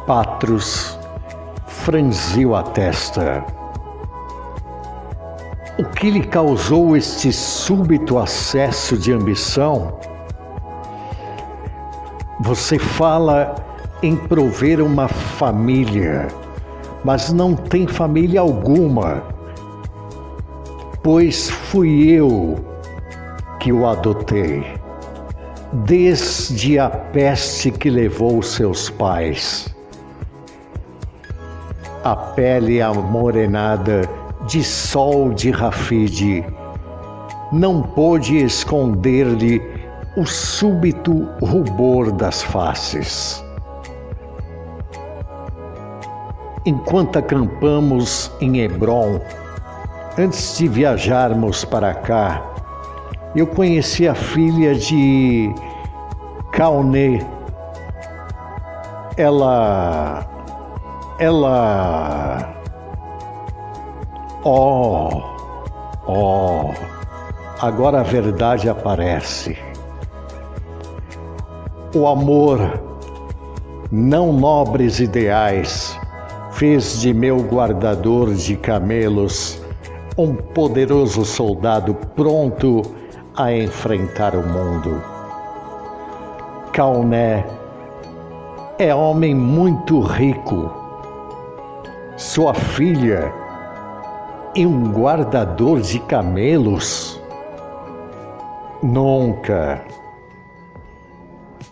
Patros 0.05 0.96
franziu 1.87 2.53
a 2.53 2.63
testa. 2.63 3.45
O 5.79 5.85
que 5.85 6.09
lhe 6.09 6.21
causou 6.21 6.97
este 6.97 7.31
súbito 7.31 8.17
acesso 8.17 8.97
de 8.97 9.13
ambição? 9.13 9.97
Você 12.41 12.77
fala 12.77 13.55
em 14.03 14.17
prover 14.17 14.81
uma 14.81 15.07
família, 15.07 16.27
mas 17.05 17.31
não 17.31 17.55
tem 17.55 17.87
família 17.87 18.41
alguma, 18.41 19.23
pois 21.01 21.49
fui 21.49 22.09
eu 22.09 22.55
que 23.61 23.71
o 23.71 23.87
adotei, 23.87 24.61
desde 25.71 26.77
a 26.77 26.89
peste 26.89 27.71
que 27.71 27.89
levou 27.89 28.43
seus 28.43 28.89
pais 28.89 29.76
a 32.11 32.15
pele 32.15 32.81
amorenada 32.81 34.09
de 34.47 34.63
sol 34.63 35.33
de 35.33 35.51
Rafide, 35.51 36.45
não 37.51 37.81
pôde 37.81 38.37
esconder-lhe 38.37 39.61
o 40.15 40.25
súbito 40.25 41.27
rubor 41.41 42.13
das 42.13 42.41
faces. 42.43 43.43
Enquanto 46.65 47.19
acampamos 47.19 48.31
em 48.39 48.59
Hebron, 48.59 49.19
antes 50.17 50.57
de 50.57 50.69
viajarmos 50.69 51.65
para 51.65 51.93
cá, 51.93 52.41
eu 53.35 53.45
conheci 53.45 54.07
a 54.07 54.15
filha 54.15 54.73
de 54.75 55.53
Kauné. 56.53 57.19
Ela 59.17 60.36
ela. 61.19 62.53
Oh, 64.43 65.09
oh, 66.07 66.71
agora 67.59 68.01
a 68.01 68.03
verdade 68.03 68.69
aparece. 68.69 69.57
O 71.95 72.07
amor, 72.07 72.59
não 73.91 74.31
nobres 74.31 74.99
ideais, 74.99 75.99
fez 76.51 77.01
de 77.01 77.13
meu 77.13 77.39
guardador 77.39 78.33
de 78.33 78.55
camelos 78.55 79.61
um 80.17 80.33
poderoso 80.35 81.23
soldado 81.25 81.93
pronto 82.15 82.81
a 83.35 83.53
enfrentar 83.53 84.35
o 84.35 84.47
mundo. 84.47 85.01
Cauné 86.73 87.45
é 88.79 88.93
homem 88.93 89.33
muito 89.33 89.99
rico. 89.99 90.86
Sua 92.17 92.51
filha 92.51 93.31
e 94.55 94.65
um 94.65 94.91
guardador 94.91 95.81
de 95.81 95.99
camelos? 95.99 97.21
Nunca. 98.81 99.85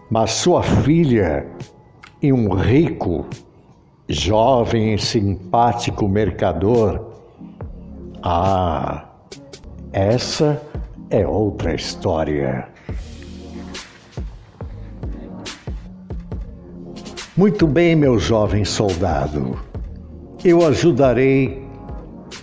Mas 0.07 0.29
sua 0.33 0.61
filha 0.61 1.47
e 2.21 2.31
um 2.31 2.53
rico, 2.53 3.25
jovem 4.07 4.93
e 4.93 4.99
simpático 4.99 6.07
mercador? 6.07 7.03
Ah, 8.21 9.03
essa 9.91 10.61
é 11.09 11.25
outra 11.25 11.73
história. 11.73 12.67
Muito 17.35 17.65
bem, 17.65 17.95
meu 17.95 18.19
jovem 18.19 18.63
soldado. 18.63 19.59
Eu 20.47 20.63
ajudarei 20.63 21.67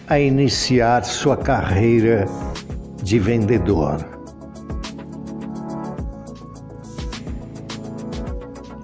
a 0.08 0.18
iniciar 0.18 1.04
sua 1.04 1.36
carreira 1.36 2.26
de 3.00 3.16
vendedor. 3.16 4.04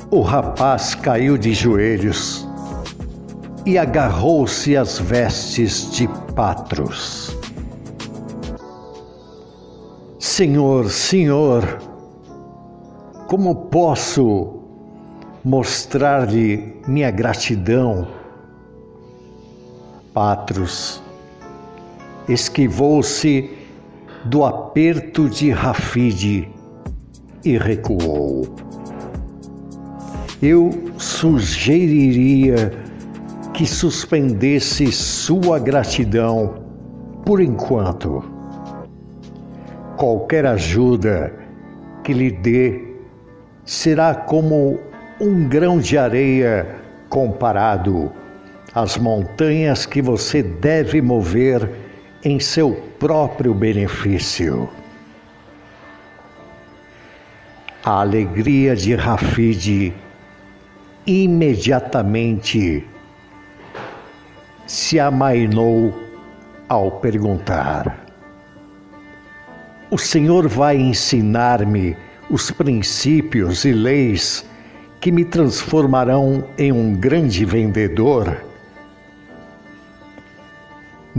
O 0.09 0.21
rapaz 0.21 0.95
caiu 0.95 1.37
de 1.37 1.53
joelhos 1.53 2.49
e 3.67 3.77
agarrou-se 3.77 4.77
às 4.77 5.01
vestes 5.01 5.91
de 5.91 6.07
Patros. 6.37 7.37
Senhor, 10.21 10.89
Senhor, 10.93 11.65
como 13.27 13.67
posso 13.67 14.61
mostrar-lhe 15.45 16.81
minha 16.87 17.11
gratidão? 17.11 18.18
Esquivou-se 22.29 23.51
do 24.25 24.45
aperto 24.45 25.29
de 25.29 25.51
Rafide 25.51 26.49
e 27.45 27.57
recuou. 27.57 28.47
Eu 30.43 30.71
sugeriria 30.99 32.73
que 33.55 33.67
suspendesse 33.67 34.93
sua 34.93 35.59
gratidão 35.59 36.63
por 37.25 37.41
enquanto. 37.41 38.25
Qualquer 39.97 40.47
ajuda 40.47 41.33
que 42.05 42.13
lhe 42.13 42.31
dê 42.31 42.95
será 43.65 44.15
como 44.15 44.79
um 45.21 45.49
grão 45.49 45.79
de 45.79 45.99
areia 45.99 46.77
comparado 47.09 48.13
às 48.75 48.97
montanhas 48.97 49.87
que 49.87 50.03
você 50.03 50.43
deve 50.43 51.01
mover 51.01 51.69
em 52.25 52.39
seu 52.39 52.73
próprio 52.99 53.55
benefício. 53.55 54.69
A 57.85 58.01
alegria 58.01 58.77
de 58.77 58.95
Rafide 58.95 59.95
imediatamente 61.07 62.85
se 64.67 65.01
amainou 65.01 65.95
ao 66.69 66.91
perguntar: 66.91 68.07
O 69.91 69.97
Senhor 69.97 70.47
vai 70.49 70.77
ensinar-me 70.77 71.97
os 72.29 72.51
princípios 72.51 73.65
e 73.65 73.73
leis 73.73 74.45
que 75.01 75.11
me 75.11 75.25
transformarão 75.25 76.45
em 76.59 76.71
um 76.73 76.95
grande 76.95 77.45
vendedor? 77.45 78.48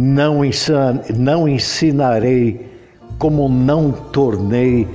Não, 0.01 0.45
ensin 0.45 0.71
não 1.17 1.45
ensinarei 1.45 2.71
como 3.17 3.49
não 3.49 3.91
tornei 3.91 4.87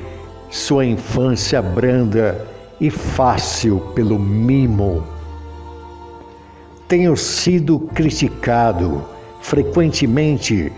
sua 0.50 0.86
infância 0.86 1.60
branda 1.60 2.42
e 2.80 2.88
fácil 2.88 3.80
pelo 3.94 4.18
mimo. 4.18 5.04
Tenho 6.88 7.14
sido 7.18 7.80
criticado 7.80 9.04
frequentemente 9.42 10.72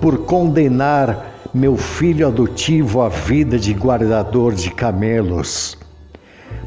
por 0.00 0.26
condenar 0.26 1.40
meu 1.52 1.76
filho 1.76 2.28
adotivo 2.28 3.02
à 3.02 3.08
vida 3.08 3.58
de 3.58 3.72
guardador 3.72 4.54
de 4.54 4.70
camelos, 4.70 5.76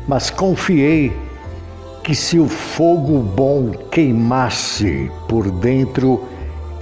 mas 0.05 0.29
confiei 0.29 1.13
que 2.03 2.13
se 2.13 2.37
o 2.37 2.49
fogo 2.49 3.19
bom 3.19 3.71
queimasse 3.89 5.09
por 5.29 5.49
dentro, 5.49 6.34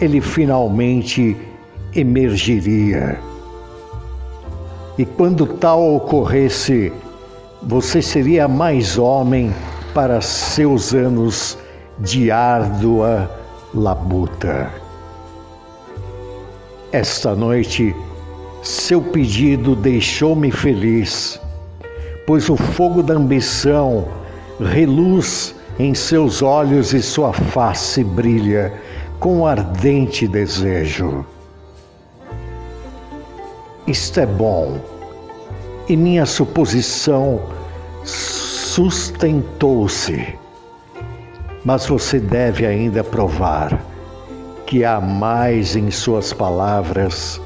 ele 0.03 0.19
finalmente 0.19 1.35
emergiria. 1.95 3.17
E 4.97 5.05
quando 5.05 5.47
tal 5.47 5.95
ocorresse, 5.95 6.91
você 7.61 8.01
seria 8.01 8.47
mais 8.47 8.97
homem 8.97 9.53
para 9.93 10.19
seus 10.19 10.93
anos 10.93 11.57
de 11.99 12.29
árdua 12.29 13.31
labuta. 13.73 14.69
Esta 16.91 17.33
noite, 17.33 17.95
seu 18.61 19.01
pedido 19.01 19.75
deixou-me 19.75 20.51
feliz, 20.51 21.39
pois 22.27 22.49
o 22.49 22.57
fogo 22.57 23.01
da 23.01 23.13
ambição 23.15 24.07
reluz 24.59 25.55
em 25.79 25.95
seus 25.95 26.41
olhos 26.41 26.93
e 26.93 27.01
sua 27.01 27.33
face 27.33 28.03
brilha 28.03 28.71
com 29.23 29.47
ardente 29.47 30.27
desejo. 30.27 31.25
Isto 33.87 34.19
é 34.19 34.25
bom, 34.25 34.77
e 35.87 35.95
minha 35.95 36.25
suposição 36.25 37.39
sustentou-se. 38.03 40.37
Mas 41.63 41.87
você 41.87 42.19
deve 42.19 42.65
ainda 42.65 43.01
provar 43.01 43.81
que 44.65 44.83
há 44.83 44.99
mais 44.99 45.77
em 45.77 45.89
suas 45.89 46.33
palavras 46.33 47.39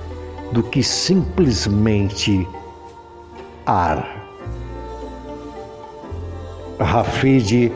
do 0.54 0.64
que 0.64 0.82
simplesmente 0.82 2.48
ar. 3.68 4.26
Rafide 6.80 7.72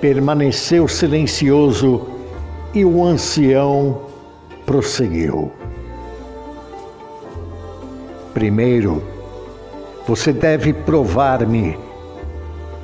permaneceu 0.00 0.88
silencioso 0.88 2.11
e 2.74 2.84
o 2.84 3.04
ancião 3.04 4.02
prosseguiu. 4.64 5.52
Primeiro, 8.32 9.02
você 10.06 10.32
deve 10.32 10.72
provar-me, 10.72 11.78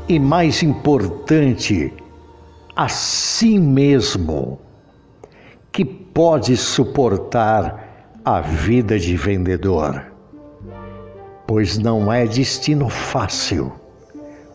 e 0.09 0.19
mais 0.19 0.63
importante, 0.63 1.93
a 2.77 2.89
si 2.89 3.59
mesmo, 3.59 4.59
que 5.73 5.85
pode 5.85 6.57
suportar 6.57 8.19
a 8.25 8.41
vida 8.41 8.99
de 8.99 9.17
vendedor, 9.17 10.13
pois 11.47 11.79
não 11.79 12.13
é 12.13 12.27
destino 12.27 12.89
fácil 12.89 13.73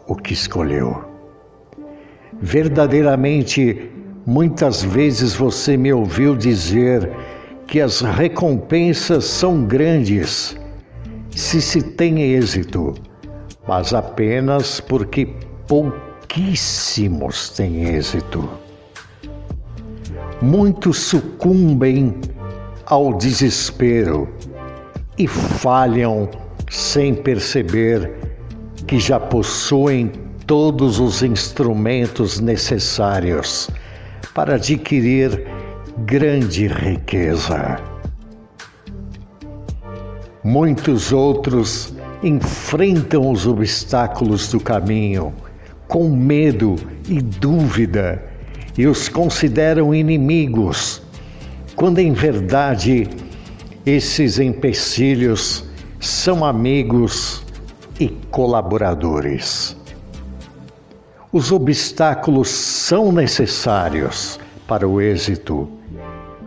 o 0.07 0.15
que 0.15 0.33
escolheu. 0.33 1.03
Verdadeiramente, 2.41 3.91
Muitas 4.25 4.81
vezes 4.81 5.36
você 5.36 5.75
me 5.75 5.91
ouviu 5.91 6.33
dizer 6.33 7.12
que 7.67 7.81
as 7.81 7.99
recompensas 7.99 9.25
são 9.25 9.65
grandes 9.65 10.55
se 11.31 11.62
se 11.62 11.81
tem 11.81 12.21
êxito, 12.21 12.93
mas 13.67 13.93
apenas 13.93 14.79
porque 14.79 15.27
pouquíssimos 15.67 17.49
têm 17.49 17.83
êxito. 17.95 18.47
Muitos 20.41 20.99
sucumbem 20.99 22.15
ao 22.86 23.17
desespero 23.17 24.29
e 25.17 25.27
falham 25.27 26.29
sem 26.69 27.13
perceber 27.13 28.09
que 28.88 29.01
já 29.01 29.19
possuem 29.19 30.13
todos 30.47 30.97
os 30.97 31.21
instrumentos 31.23 32.39
necessários 32.39 33.69
para 34.33 34.55
adquirir 34.55 35.45
grande 36.05 36.67
riqueza. 36.67 37.79
Muitos 40.43 41.12
outros 41.12 41.93
enfrentam 42.23 43.31
os 43.31 43.47
obstáculos 43.47 44.47
do 44.49 44.59
caminho 44.59 45.33
com 45.88 46.09
medo 46.09 46.75
e 47.07 47.21
dúvida 47.21 48.23
e 48.77 48.88
os 48.88 49.07
consideram 49.07 49.93
inimigos, 49.93 51.01
quando 51.75 51.99
em 51.99 52.13
verdade 52.13 53.07
esses 53.86 54.39
empecilhos 54.39 55.65
são 55.99 56.43
amigos 56.43 57.43
e 57.99 58.09
colaboradores. 58.31 59.77
Os 61.33 61.51
obstáculos 61.51 62.47
são 62.47 63.11
necessários 63.11 64.39
para 64.67 64.87
o 64.87 65.01
êxito, 65.01 65.67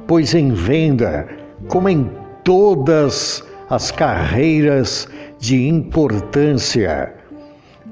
pois 0.07 0.33
em 0.33 0.53
venda, 0.53 1.27
como 1.66 1.88
em 1.88 2.09
todas 2.44 3.42
as 3.68 3.90
carreiras 3.90 5.09
de 5.40 5.66
importância, 5.66 7.12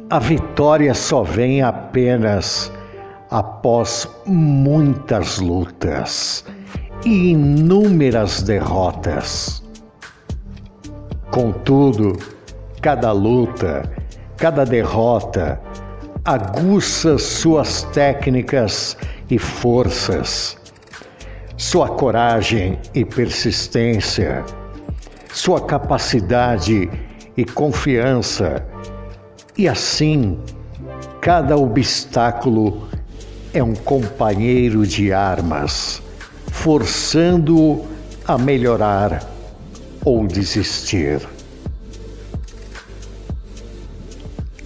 a 0.08 0.20
vitória 0.20 0.94
só 0.94 1.24
vem 1.24 1.62
apenas 1.62 2.70
após 3.28 4.08
muitas 4.24 5.40
lutas 5.40 6.44
e 7.04 7.30
inúmeras 7.30 8.40
derrotas. 8.40 9.64
Contudo, 11.32 12.16
cada 12.80 13.10
luta, 13.10 13.82
cada 14.36 14.64
derrota 14.64 15.60
aguça 16.24 17.18
suas 17.18 17.82
técnicas 17.92 18.96
e 19.30 19.38
forças, 19.38 20.56
sua 21.58 21.86
coragem 21.86 22.78
e 22.94 23.04
persistência, 23.04 24.42
sua 25.34 25.60
capacidade 25.60 26.88
e 27.36 27.44
confiança, 27.44 28.64
e 29.58 29.68
assim, 29.68 30.38
cada 31.20 31.58
obstáculo 31.58 32.88
é 33.52 33.62
um 33.62 33.74
companheiro 33.74 34.86
de 34.86 35.12
armas, 35.12 36.02
forçando-o 36.50 37.86
a 38.26 38.38
melhorar 38.38 39.22
ou 40.02 40.26
desistir. 40.26 41.20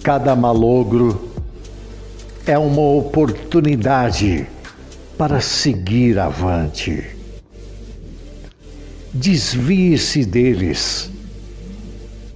Cada 0.01 0.33
malogro 0.37 1.28
é 2.45 2.57
uma 2.57 2.81
oportunidade 2.81 4.47
para 5.17 5.41
seguir 5.41 6.17
avante. 6.17 7.03
Desvie-se 9.13 10.25
deles, 10.25 11.11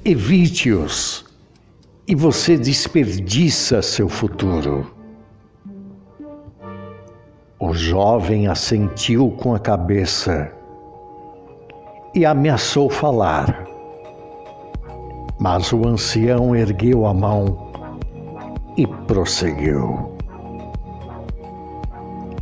evite-os 0.03 1.25
e 2.07 2.15
você 2.15 2.57
desperdiça 2.57 3.81
seu 3.81 4.09
futuro. 4.09 4.91
O 7.59 7.73
jovem 7.73 8.47
assentiu 8.47 9.31
com 9.31 9.55
a 9.55 9.59
cabeça 9.59 10.51
e 12.13 12.25
ameaçou 12.25 12.89
falar. 12.89 13.65
Mas 15.39 15.71
o 15.71 15.87
ancião 15.87 16.55
ergueu 16.55 17.05
a 17.05 17.13
mão 17.13 17.72
e 18.77 18.87
prosseguiu. 18.87 20.15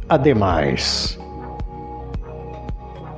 Ademais, 0.10 1.20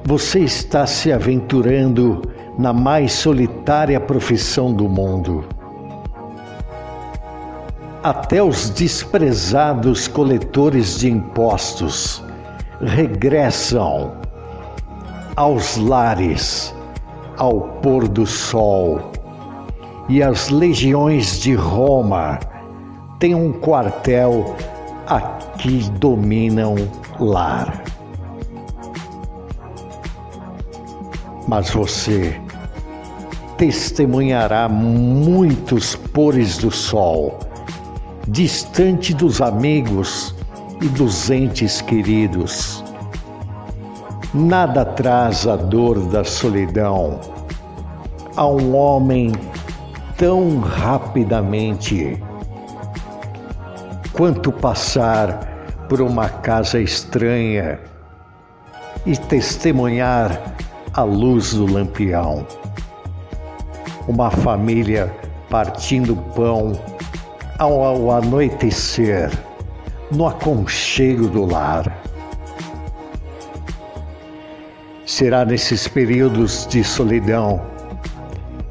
você 0.06 0.40
está 0.40 0.86
se 0.86 1.12
aventurando 1.12 2.22
na 2.58 2.74
mais 2.74 3.14
solitária 3.14 4.00
profissão 4.00 4.74
do 4.74 4.88
mundo. 4.88 5.44
Até 8.04 8.44
os 8.44 8.70
desprezados 8.70 10.08
coletores 10.08 11.00
de 11.00 11.10
impostos 11.10 12.24
regressam 12.82 14.14
aos 15.36 15.78
lares 15.78 16.76
ao 17.38 17.62
pôr 17.82 18.08
do 18.08 18.26
sol, 18.26 19.00
e 20.10 20.22
as 20.22 20.50
legiões 20.50 21.40
de 21.40 21.56
Roma 21.56 22.38
têm 23.24 23.34
um 23.34 23.54
quartel 23.54 24.54
aqui 25.08 25.90
dominam 25.92 26.76
lar. 27.22 27.82
Mas 31.48 31.70
você 31.70 32.38
testemunhará 33.56 34.68
muitos 34.68 35.96
pores 35.96 36.58
do 36.58 36.70
sol, 36.70 37.40
distante 38.28 39.14
dos 39.14 39.40
amigos 39.40 40.36
e 40.82 40.90
dos 40.90 41.30
entes 41.30 41.82
queridos. 41.82 42.84
Nada 44.34 44.84
traz 44.84 45.48
a 45.48 45.56
dor 45.56 45.98
da 46.08 46.26
solidão 46.26 47.22
a 48.36 48.46
um 48.46 48.76
homem 48.76 49.32
tão 50.18 50.60
rapidamente 50.60 52.22
quanto 54.14 54.52
passar 54.52 55.86
por 55.90 56.00
uma 56.00 56.30
casa 56.30 56.80
estranha 56.80 57.80
e 59.06 59.18
testemunhar 59.18 60.40
a 60.94 61.02
luz 61.04 61.54
do 61.54 61.66
lampião. 61.66 62.46
Uma 64.08 64.30
família 64.30 65.14
partindo 65.50 66.16
pão 66.36 66.74
ao, 67.58 68.12
anoitecer, 68.12 69.32
no 70.12 70.28
aconchego 70.28 71.28
do 71.28 71.46
lar. 71.46 72.02
Será 75.06 75.44
nesses 75.44 75.88
períodos 75.88 76.68
de 76.68 76.84
solidão 76.84 77.62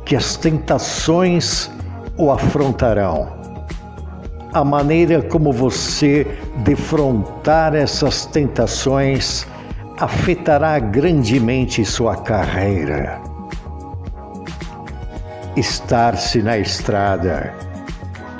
que 0.04 0.14
as 0.16 0.36
tentações 0.36 1.70
o 2.16 2.30
afrontarão 2.30 3.41
a 4.52 4.62
maneira 4.62 5.22
como 5.22 5.50
você 5.50 6.26
defrontar 6.58 7.74
essas 7.74 8.26
tentações 8.26 9.46
afetará 9.98 10.78
grandemente 10.78 11.84
sua 11.84 12.16
carreira. 12.16 13.18
Estar-se 15.56 16.42
na 16.42 16.58
estrada 16.58 17.54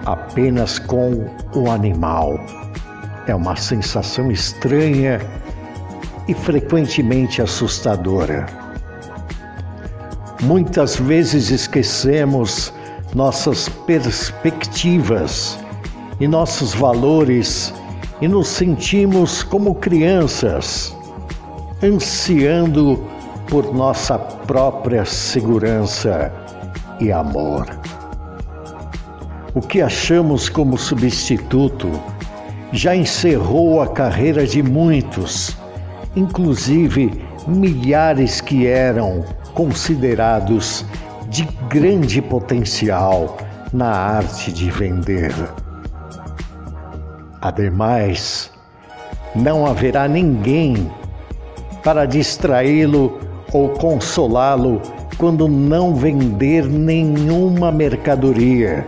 apenas 0.05 0.79
com 0.79 1.27
o 1.55 1.71
animal 1.71 2.39
é 3.27 3.35
uma 3.35 3.57
sensação 3.57 4.31
estranha 4.31 5.21
e 6.29 6.35
frequentemente 6.35 7.41
assustadora. 7.41 8.47
Muitas 10.43 10.97
vezes 10.97 11.51
esquecemos 11.51 12.73
nossas 13.15 13.69
perspectivas 13.87 15.62
e 16.21 16.29
nossos 16.29 16.75
valores 16.75 17.73
e 18.21 18.29
nos 18.29 18.49
sentimos 18.49 19.43
como 19.43 19.75
crianças, 19.75 20.97
ansiando 21.83 23.03
por 23.49 23.75
nossa 23.75 24.19
própria 24.19 25.05
segurança 25.05 26.33
e 27.01 27.11
amor. 27.11 27.67
O 29.55 29.61
que 29.61 29.83
achamos 29.83 30.49
como 30.49 30.79
substituto 30.79 31.91
já 32.73 32.97
encerrou 32.97 33.83
a 33.83 33.89
carreira 33.89 34.47
de 34.47 34.63
muitos, 34.63 35.57
inclusive 36.17 37.23
milhares 37.47 38.41
que 38.41 38.67
eram 38.67 39.25
considerados 39.53 40.85
de 41.29 41.45
grande 41.69 42.23
potencial 42.23 43.37
na 43.73 43.91
arte 43.91 44.53
de 44.53 44.71
vender. 44.71 45.33
Ademais, 47.43 48.53
não 49.35 49.67
haverá 49.67 50.07
ninguém 50.07 50.89
para 51.83 52.07
distraí-lo 52.07 53.19
ou 53.53 53.71
consolá-lo 53.71 54.81
quando 55.19 55.49
não 55.49 55.93
vender 55.93 56.65
nenhuma 56.67 57.73
mercadoria. 57.73 58.87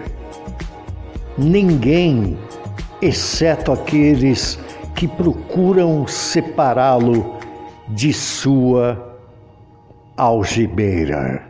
Ninguém, 1.36 2.38
exceto 3.02 3.72
aqueles 3.72 4.56
que 4.94 5.08
procuram 5.08 6.06
separá-lo 6.06 7.34
de 7.88 8.12
sua 8.12 9.18
algibeira. 10.16 11.42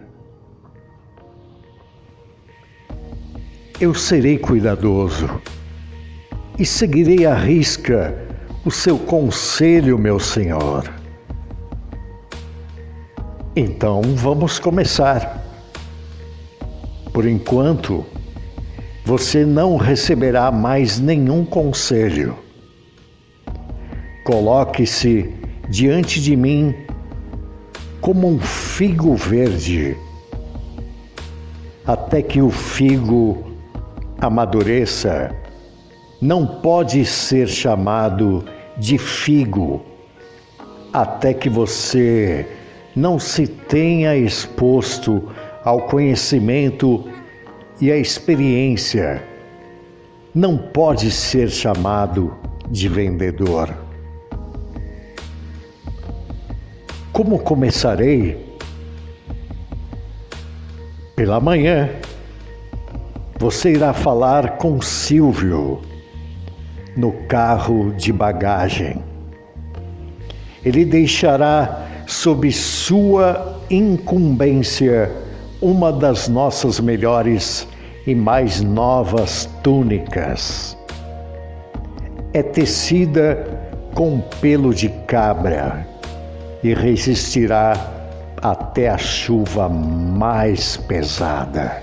Eu 3.79 3.93
serei 3.93 4.39
cuidadoso 4.39 5.29
e 6.59 6.65
seguirei 6.65 7.27
à 7.27 7.35
risca 7.35 8.15
o 8.65 8.71
seu 8.71 8.99
conselho, 8.99 9.99
meu 9.99 10.19
senhor. 10.19 10.91
Então 13.57 14.03
vamos 14.17 14.59
começar. 14.59 15.43
Por 17.13 17.27
enquanto, 17.27 18.05
você 19.05 19.45
não 19.45 19.77
receberá 19.77 20.51
mais 20.51 20.99
nenhum 20.99 21.45
conselho. 21.45 22.37
Coloque-se 24.25 25.33
diante 25.69 26.21
de 26.21 26.35
mim 26.35 26.75
como 28.01 28.29
um 28.29 28.39
figo 28.39 29.15
verde. 29.15 29.97
até 31.87 32.23
que 32.23 32.41
o 32.41 32.51
figo 32.51 33.45
amadureça, 34.19 35.35
não 36.21 36.47
pode 36.47 37.05
ser 37.05 37.49
chamado 37.49 38.45
de 38.77 38.99
figo 38.99 39.85
até 40.93 41.35
que 41.35 41.49
você 41.49 42.47
não 42.95 43.19
se 43.19 43.47
tenha 43.47 44.17
exposto 44.17 45.29
ao 45.65 45.83
conhecimento 45.83 47.05
e 47.81 47.91
à 47.91 47.97
experiência. 47.97 49.23
Não 50.33 50.57
pode 50.57 51.11
ser 51.11 51.51
chamado 51.51 52.33
de 52.71 52.89
vendedor. 52.89 53.75
Como 57.12 57.39
começarei? 57.41 58.55
Pela 61.17 61.41
manhã, 61.41 61.91
você 63.39 63.73
irá 63.73 63.93
falar 63.93 64.59
com 64.59 64.81
Silvio 64.81 65.81
no 66.97 67.12
carro 67.28 67.92
de 67.92 68.12
bagagem. 68.12 69.03
Ele 70.64 70.84
deixará 70.84 71.86
sob 72.07 72.51
sua 72.53 73.61
incumbência 73.70 75.11
uma 75.61 75.92
das 75.92 76.28
nossas 76.28 76.78
melhores 76.80 77.66
e 78.07 78.14
mais 78.14 78.61
novas 78.61 79.49
túnicas. 79.62 80.76
É 82.32 82.42
tecida 82.42 83.47
com 83.95 84.20
pelo 84.40 84.74
de 84.74 84.88
cabra 85.07 85.86
e 86.62 86.74
resistirá 86.74 87.74
até 88.42 88.88
a 88.88 88.99
chuva 88.99 89.68
mais 89.68 90.76
pesada. 90.76 91.82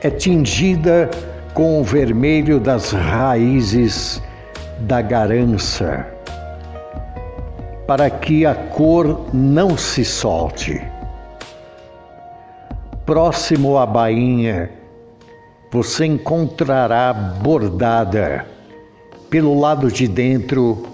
É 0.00 0.08
tingida 0.08 1.10
com 1.56 1.80
o 1.80 1.82
vermelho 1.82 2.60
das 2.60 2.92
raízes 2.92 4.22
da 4.80 5.00
garança, 5.00 6.06
para 7.86 8.10
que 8.10 8.44
a 8.44 8.54
cor 8.54 9.26
não 9.32 9.74
se 9.74 10.04
solte. 10.04 10.80
Próximo 13.06 13.78
à 13.78 13.86
bainha, 13.86 14.70
você 15.72 16.04
encontrará 16.04 17.14
bordada 17.14 18.46
pelo 19.30 19.58
lado 19.58 19.90
de 19.90 20.06
dentro 20.06 20.86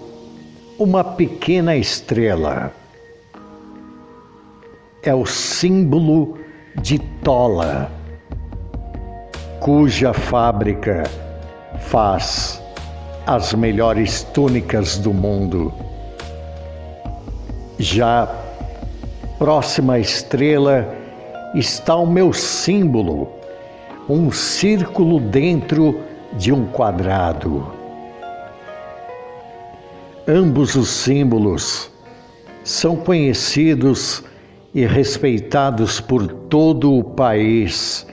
uma 0.79 1.03
pequena 1.03 1.75
estrela 1.75 2.71
é 5.03 5.13
o 5.13 5.25
símbolo 5.25 6.37
de 6.81 6.97
Tola, 6.97 7.91
cuja 9.63 10.11
fábrica 10.11 11.03
faz 11.79 12.61
as 13.25 13.53
melhores 13.53 14.21
túnicas 14.33 14.97
do 14.97 15.13
mundo. 15.13 15.73
Já 17.79 18.29
próxima 19.39 19.97
estrela 19.99 20.93
está 21.55 21.95
o 21.95 22.05
meu 22.05 22.33
símbolo, 22.33 23.29
um 24.09 24.29
círculo 24.33 25.21
dentro 25.21 25.97
de 26.33 26.51
um 26.51 26.65
quadrado. 26.65 27.65
Ambos 30.27 30.75
os 30.75 30.89
símbolos 30.89 31.89
são 32.65 32.97
conhecidos 32.97 34.25
e 34.75 34.85
respeitados 34.85 36.01
por 36.01 36.27
todo 36.27 36.97
o 36.97 37.01
país, 37.01 38.05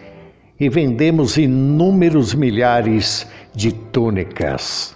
e 0.61 0.69
vendemos 0.69 1.39
inúmeros 1.39 2.35
milhares 2.35 3.27
de 3.55 3.73
túnicas. 3.73 4.95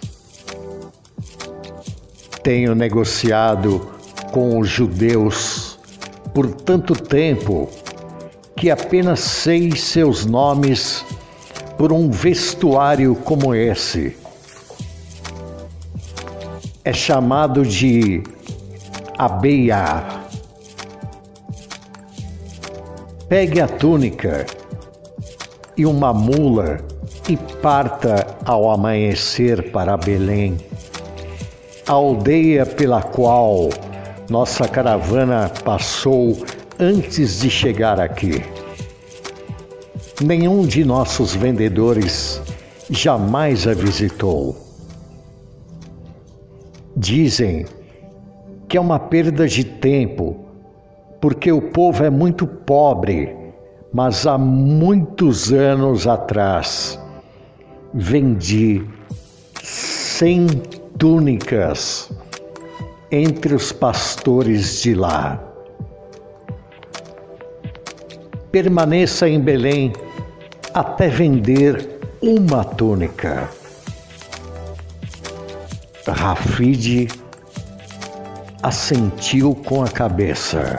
Tenho 2.43 2.75
negociado 2.75 3.89
com 4.31 4.59
os 4.59 4.69
judeus 4.69 5.79
por 6.35 6.51
tanto 6.51 6.93
tempo 6.93 7.67
que 8.55 8.69
apenas 8.69 9.21
sei 9.21 9.75
seus 9.75 10.23
nomes 10.23 11.03
por 11.79 11.91
um 11.91 12.11
vestuário 12.11 13.15
como 13.15 13.55
esse. 13.55 14.15
É 16.83 16.93
chamado 16.93 17.65
de 17.65 18.21
abeia. 19.17 20.05
Pegue 23.27 23.59
a 23.59 23.67
túnica 23.67 24.45
e 25.77 25.85
uma 25.85 26.13
mula 26.13 26.79
e 27.27 27.35
parta 27.35 28.25
ao 28.45 28.69
amanhecer 28.71 29.71
para 29.71 29.97
Belém, 29.97 30.57
a 31.87 31.91
aldeia 31.91 32.65
pela 32.65 33.01
qual 33.01 33.69
nossa 34.29 34.67
caravana 34.67 35.51
passou 35.63 36.37
antes 36.79 37.41
de 37.41 37.49
chegar 37.49 37.99
aqui. 37.99 38.41
Nenhum 40.23 40.65
de 40.65 40.83
nossos 40.83 41.35
vendedores 41.35 42.41
jamais 42.89 43.67
a 43.67 43.73
visitou. 43.73 44.55
Dizem 46.95 47.65
que 48.67 48.77
é 48.77 48.81
uma 48.81 48.97
perda 48.97 49.47
de 49.47 49.63
tempo 49.63 50.45
porque 51.19 51.51
o 51.51 51.61
povo 51.61 52.03
é 52.03 52.09
muito 52.09 52.45
pobre, 52.45 53.35
mas 53.95 54.27
há 54.27 54.37
muitos 54.37 55.53
anos 55.53 56.05
atrás 56.05 56.99
vendi 57.93 58.85
cem 59.63 60.47
túnicas 60.99 62.11
entre 63.09 63.55
os 63.55 63.71
pastores 63.71 64.81
de 64.81 64.93
lá. 64.93 65.41
Permaneça 68.51 69.29
em 69.29 69.39
Belém 69.39 69.93
até 70.73 71.07
vender 71.07 71.97
uma 72.21 72.65
túnica. 72.65 73.49
Rafide 76.05 77.07
assentiu 78.61 79.55
com 79.55 79.85
a 79.85 79.87
cabeça 79.87 80.75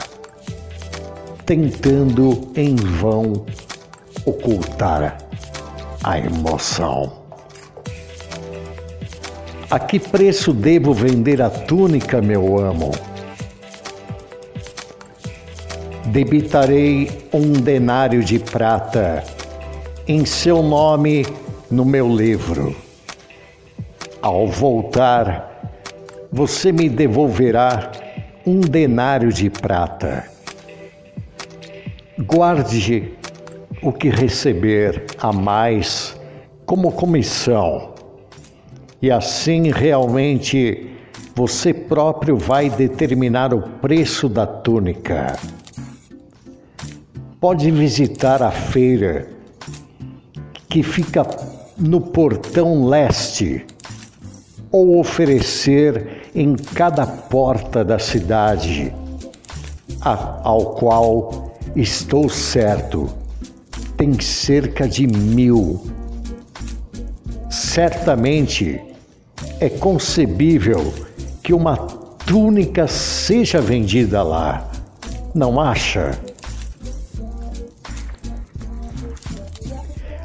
tentando 1.47 2.51
em 2.57 2.75
vão 2.75 3.45
ocultar 4.25 5.17
a 6.03 6.19
emoção. 6.19 7.19
A 9.71 9.79
que 9.79 9.97
preço 9.97 10.51
devo 10.51 10.93
vender 10.93 11.41
a 11.41 11.49
túnica, 11.49 12.21
meu 12.21 12.59
amo? 12.59 12.91
Debitarei 16.07 17.29
um 17.31 17.53
denário 17.53 18.25
de 18.25 18.39
prata 18.39 19.23
em 20.05 20.25
seu 20.25 20.61
nome 20.61 21.25
no 21.71 21.85
meu 21.85 22.13
livro. 22.13 22.75
Ao 24.21 24.49
voltar, 24.49 25.71
você 26.29 26.73
me 26.73 26.89
devolverá 26.89 27.89
um 28.45 28.59
denário 28.59 29.31
de 29.31 29.49
prata 29.49 30.36
Guarde 32.19 33.13
o 33.83 33.93
que 33.93 34.09
receber 34.09 35.05
a 35.19 35.31
mais 35.31 36.19
como 36.65 36.91
comissão, 36.91 37.93
e 38.99 39.11
assim 39.11 39.71
realmente 39.71 40.89
você 41.35 41.71
próprio 41.71 42.35
vai 42.35 42.71
determinar 42.71 43.53
o 43.53 43.61
preço 43.61 44.27
da 44.27 44.47
túnica. 44.47 45.37
Pode 47.39 47.69
visitar 47.69 48.41
a 48.41 48.49
feira 48.49 49.29
que 50.67 50.81
fica 50.81 51.23
no 51.77 52.01
portão 52.01 52.87
leste 52.87 53.63
ou 54.71 54.99
oferecer 54.99 56.23
em 56.33 56.55
cada 56.55 57.05
porta 57.05 57.85
da 57.85 57.99
cidade, 57.99 58.91
ao 60.01 60.71
qual 60.71 61.46
Estou 61.77 62.27
certo, 62.27 63.07
tem 63.95 64.19
cerca 64.19 64.87
de 64.89 65.05
mil. 65.05 65.79
Certamente 67.51 68.81
é 69.59 69.69
concebível 69.69 70.91
que 71.43 71.53
uma 71.53 71.77
túnica 71.77 72.87
seja 72.87 73.61
vendida 73.61 74.23
lá, 74.23 74.67
não 75.35 75.61
acha? 75.61 76.19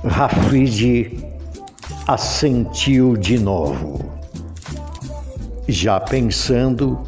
Rafid 0.07 1.23
assentiu 2.09 3.15
de 3.15 3.39
novo, 3.39 4.01
já 5.69 6.01
pensando 6.01 6.99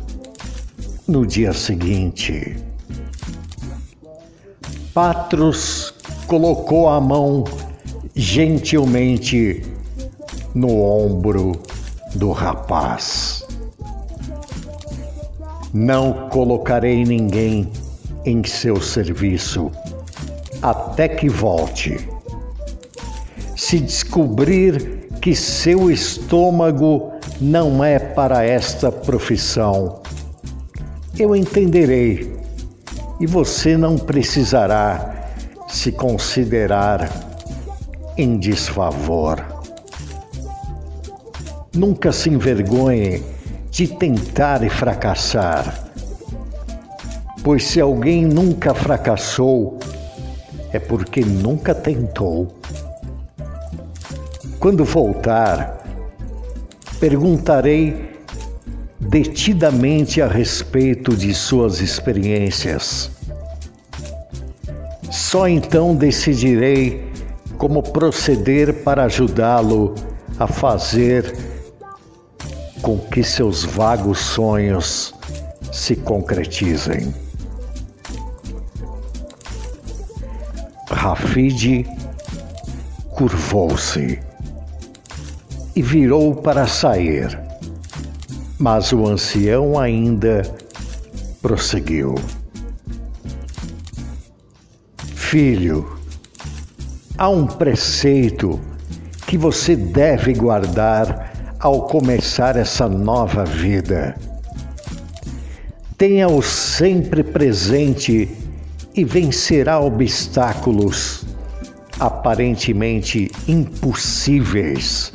no 1.08 1.26
dia 1.26 1.54
seguinte. 1.54 2.63
Patros 4.94 5.92
colocou 6.28 6.88
a 6.88 7.00
mão 7.00 7.42
gentilmente 8.14 9.60
no 10.54 10.80
ombro 10.80 11.50
do 12.14 12.30
rapaz. 12.30 13.44
Não 15.72 16.28
colocarei 16.28 17.04
ninguém 17.04 17.72
em 18.24 18.44
seu 18.44 18.80
serviço 18.80 19.68
até 20.62 21.08
que 21.08 21.28
volte. 21.28 22.08
Se 23.56 23.80
descobrir 23.80 25.08
que 25.20 25.34
seu 25.34 25.90
estômago 25.90 27.10
não 27.40 27.82
é 27.82 27.98
para 27.98 28.44
esta 28.44 28.92
profissão, 28.92 30.00
eu 31.18 31.34
entenderei 31.34 32.43
e 33.20 33.26
você 33.26 33.76
não 33.76 33.96
precisará 33.96 35.30
se 35.68 35.92
considerar 35.92 37.10
em 38.16 38.38
desfavor. 38.38 39.44
Nunca 41.74 42.12
se 42.12 42.30
envergonhe 42.30 43.22
de 43.70 43.88
tentar 43.88 44.62
e 44.62 44.68
fracassar, 44.68 45.90
pois 47.42 47.64
se 47.64 47.80
alguém 47.80 48.24
nunca 48.24 48.72
fracassou, 48.72 49.78
é 50.72 50.78
porque 50.78 51.24
nunca 51.24 51.74
tentou. 51.74 52.56
Quando 54.60 54.84
voltar, 54.84 55.82
perguntarei 57.00 58.13
detidamente 59.14 60.20
a 60.20 60.26
respeito 60.26 61.16
de 61.16 61.32
suas 61.32 61.80
experiências. 61.80 63.12
Só 65.08 65.46
então 65.46 65.94
decidirei 65.94 67.12
como 67.56 67.80
proceder 67.80 68.82
para 68.82 69.04
ajudá-lo 69.04 69.94
a 70.36 70.48
fazer 70.48 71.32
com 72.82 72.98
que 72.98 73.22
seus 73.22 73.62
vagos 73.62 74.18
sonhos 74.18 75.14
se 75.70 75.94
concretizem. 75.94 77.14
Rafid 80.90 81.86
curvou-se 83.10 84.18
e 85.76 85.82
virou 85.82 86.34
para 86.34 86.66
sair, 86.66 87.43
mas 88.58 88.92
o 88.92 89.06
ancião 89.06 89.78
ainda 89.78 90.42
prosseguiu. 91.42 92.14
Filho, 95.14 95.98
há 97.18 97.28
um 97.28 97.46
preceito 97.46 98.60
que 99.26 99.36
você 99.36 99.74
deve 99.74 100.32
guardar 100.32 101.56
ao 101.58 101.86
começar 101.86 102.56
essa 102.56 102.88
nova 102.88 103.44
vida. 103.44 104.14
Tenha-o 105.96 106.42
sempre 106.42 107.22
presente 107.22 108.28
e 108.94 109.04
vencerá 109.04 109.80
obstáculos 109.80 111.24
aparentemente 111.98 113.30
impossíveis, 113.48 115.12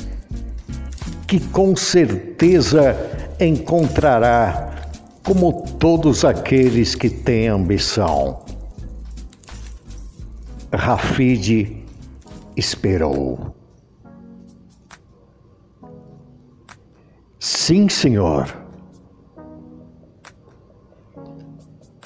que 1.28 1.40
com 1.40 1.76
certeza 1.76 3.19
encontrará 3.40 4.70
como 5.24 5.64
todos 5.80 6.26
aqueles 6.26 6.96
que 6.96 7.10
têm 7.10 7.48
ambição. 7.48 8.40
Rafid 10.74 11.78
esperou. 12.56 13.56
Sim, 17.40 17.88
senhor. 17.88 18.54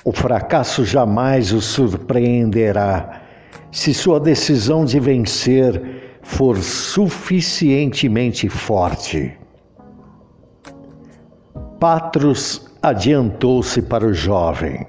O 0.06 0.12
fracasso 0.12 0.86
jamais 0.86 1.52
o 1.54 1.62
surpreenderá 1.62 3.22
se 3.72 3.94
sua 3.94 4.20
decisão 4.20 4.84
de 4.86 5.00
vencer 5.00 6.20
for 6.22 6.58
suficientemente 6.58 8.48
forte. 8.50 9.43
Patros 11.84 12.66
adiantou-se 12.82 13.82
para 13.82 14.08
o 14.08 14.14
jovem. 14.14 14.88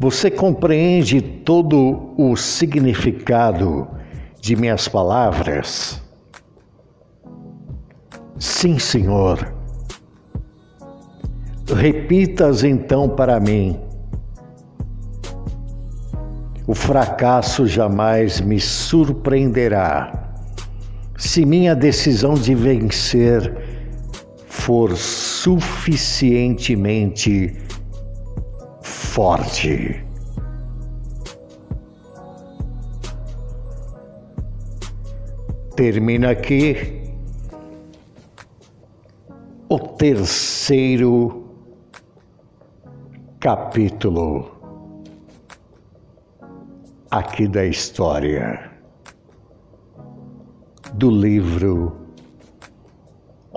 Você 0.00 0.28
compreende 0.32 1.22
todo 1.22 2.12
o 2.18 2.34
significado 2.34 3.86
de 4.40 4.56
minhas 4.56 4.88
palavras? 4.88 6.02
Sim, 8.36 8.80
Senhor. 8.80 9.54
Repitas 11.72 12.64
então 12.64 13.08
para 13.08 13.38
mim. 13.38 13.78
O 16.66 16.74
fracasso 16.74 17.64
jamais 17.64 18.40
me 18.40 18.58
surpreenderá 18.58 20.32
se 21.16 21.46
minha 21.46 21.76
decisão 21.76 22.34
de 22.34 22.56
vencer 22.56 23.75
for 24.66 24.94
suficientemente 24.96 27.54
forte. 28.82 30.04
Termina 35.76 36.32
aqui 36.32 37.04
o 39.68 39.78
terceiro 39.78 41.44
capítulo 43.38 44.50
aqui 47.08 47.46
da 47.46 47.64
história 47.64 48.68
do 50.94 51.08
livro 51.08 52.05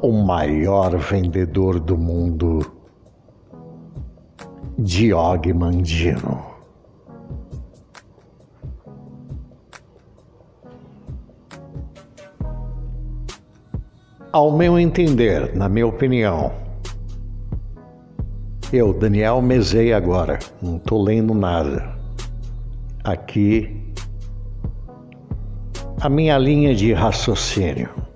O 0.02 0.14
Maior 0.14 0.98
Vendedor 0.98 1.78
do 1.78 1.98
Mundo 1.98 2.66
Diog 4.78 5.54
Mandino. 5.54 6.42
Ao 14.32 14.56
meu 14.56 14.80
entender, 14.80 15.54
na 15.54 15.68
minha 15.68 15.88
opinião, 15.88 16.54
eu, 18.72 18.94
Daniel 18.94 19.42
Mezei 19.42 19.92
agora, 19.92 20.40
não 20.62 20.78
estou 20.78 21.04
lendo 21.04 21.34
nada. 21.34 21.94
Aqui, 23.04 23.92
a 26.00 26.08
minha 26.08 26.38
linha 26.38 26.74
de 26.74 26.94
raciocínio. 26.94 28.09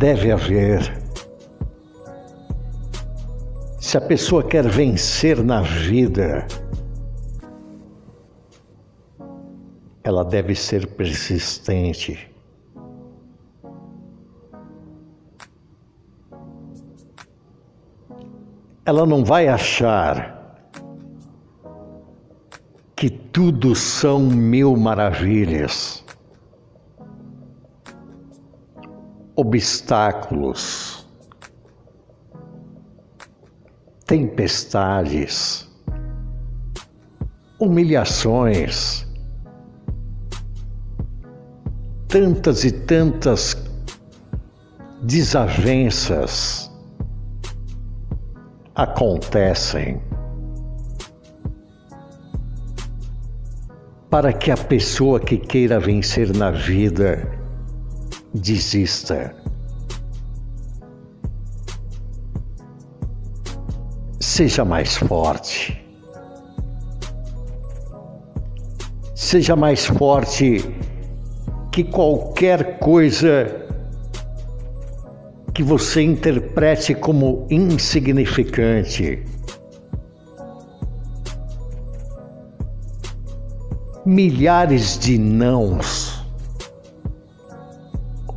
Deve 0.00 0.32
haver 0.32 0.80
se 3.78 3.98
a 3.98 4.00
pessoa 4.00 4.42
quer 4.42 4.66
vencer 4.66 5.44
na 5.44 5.60
vida, 5.60 6.46
ela 10.02 10.24
deve 10.24 10.54
ser 10.54 10.86
persistente. 10.86 12.32
Ela 18.86 19.04
não 19.04 19.22
vai 19.22 19.48
achar 19.48 20.56
que 22.96 23.10
tudo 23.10 23.74
são 23.74 24.20
mil 24.20 24.74
maravilhas, 24.78 26.02
obstáculos 29.40 31.06
tempestades, 34.06 35.66
humilhações, 37.58 39.06
tantas 42.06 42.64
e 42.64 42.72
tantas 42.72 43.56
desavenças 45.04 46.70
acontecem 48.74 50.02
para 54.10 54.34
que 54.34 54.50
a 54.50 54.56
pessoa 54.56 55.18
que 55.18 55.38
queira 55.38 55.80
vencer 55.80 56.36
na 56.36 56.50
vida 56.50 57.39
seja 64.40 64.64
mais 64.64 64.96
forte. 64.96 65.84
Seja 69.14 69.54
mais 69.54 69.84
forte 69.84 70.64
que 71.70 71.84
qualquer 71.84 72.78
coisa 72.78 73.66
que 75.52 75.62
você 75.62 76.00
interprete 76.00 76.94
como 76.94 77.46
insignificante. 77.50 79.22
Milhares 84.06 84.98
de 84.98 85.18
nãos 85.18 86.09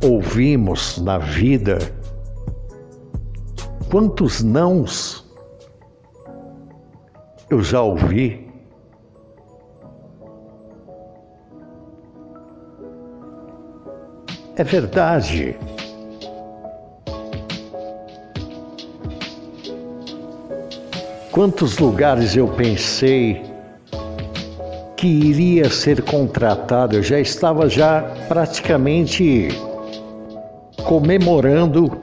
ouvimos 0.04 0.98
na 0.98 1.16
vida. 1.16 1.78
Quantos 3.90 4.42
nãos 4.42 5.24
eu 7.48 7.62
já 7.62 7.80
ouvi? 7.80 8.46
É 14.56 14.62
verdade. 14.62 15.56
Quantos 21.32 21.78
lugares 21.78 22.36
eu 22.36 22.46
pensei 22.46 23.42
que 24.96 25.06
iria 25.08 25.68
ser 25.68 26.02
contratado, 26.02 26.96
eu 26.96 27.02
já 27.02 27.18
estava 27.18 27.68
já 27.68 28.02
praticamente 28.28 29.48
comemorando 30.84 32.00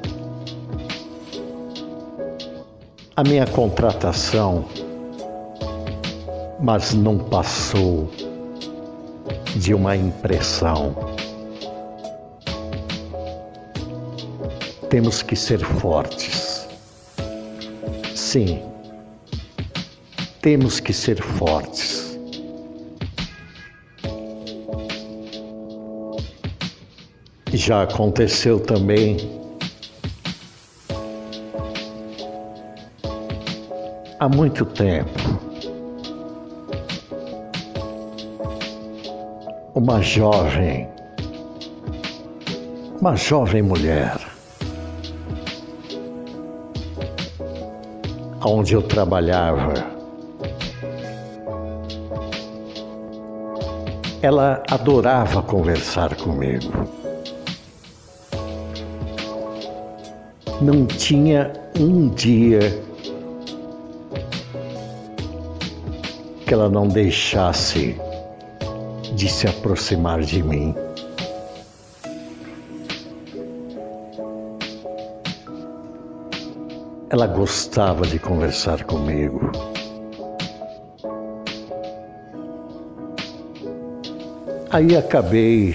a 3.16 3.24
minha 3.24 3.46
contratação, 3.48 4.66
mas 6.60 6.94
não 6.94 7.18
passou 7.18 8.10
de 9.56 9.74
uma 9.74 9.96
impressão. 9.96 10.96
Temos 14.90 15.22
que 15.22 15.36
ser 15.36 15.60
fortes. 15.60 16.68
Sim 18.16 18.72
temos 20.42 20.80
que 20.80 20.92
ser 20.92 21.22
fortes. 21.22 22.01
Já 27.64 27.84
aconteceu 27.84 28.60
também 28.60 29.18
há 34.20 34.28
muito 34.28 34.66
tempo. 34.66 35.12
Uma 39.76 40.02
jovem, 40.02 40.90
uma 43.00 43.16
jovem 43.16 43.62
mulher, 43.62 44.18
onde 48.44 48.74
eu 48.74 48.82
trabalhava, 48.82 49.92
Ela 54.24 54.62
adorava 54.70 55.42
conversar 55.42 56.16
comigo. 56.16 57.01
Não 60.62 60.86
tinha 60.86 61.52
um 61.80 62.10
dia 62.10 62.60
que 66.46 66.54
ela 66.54 66.70
não 66.70 66.88
deixasse 66.88 68.00
de 69.16 69.28
se 69.28 69.48
aproximar 69.48 70.22
de 70.22 70.44
mim. 70.44 70.76
Ela 77.10 77.26
gostava 77.26 78.06
de 78.06 78.20
conversar 78.20 78.84
comigo. 78.84 79.52
Aí 84.70 84.96
acabei 84.96 85.74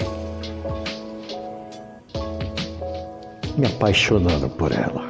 me 3.56 3.66
apaixonando 3.66 4.48
por 4.48 4.72
ela. 4.72 5.08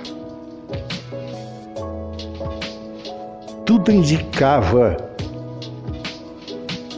Tudo 3.64 3.90
indicava 3.90 4.96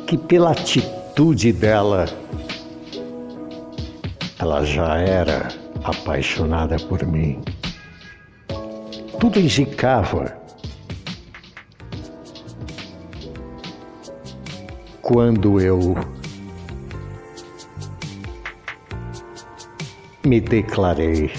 que, 0.07 0.19
pela 0.19 0.51
atitude 0.51 1.53
dela, 1.53 2.07
ela 4.39 4.65
já 4.65 4.99
era 4.99 5.49
apaixonada 5.83 6.77
por 6.77 7.05
mim. 7.07 7.41
Tudo 9.19 9.41
indicava. 9.41 10.37
Quando 15.01 15.59
eu 15.61 15.95
me 20.29 20.41
declarei. 20.43 21.33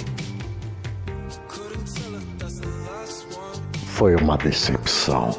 Foi 3.86 4.16
uma 4.16 4.36
decepção. 4.36 5.30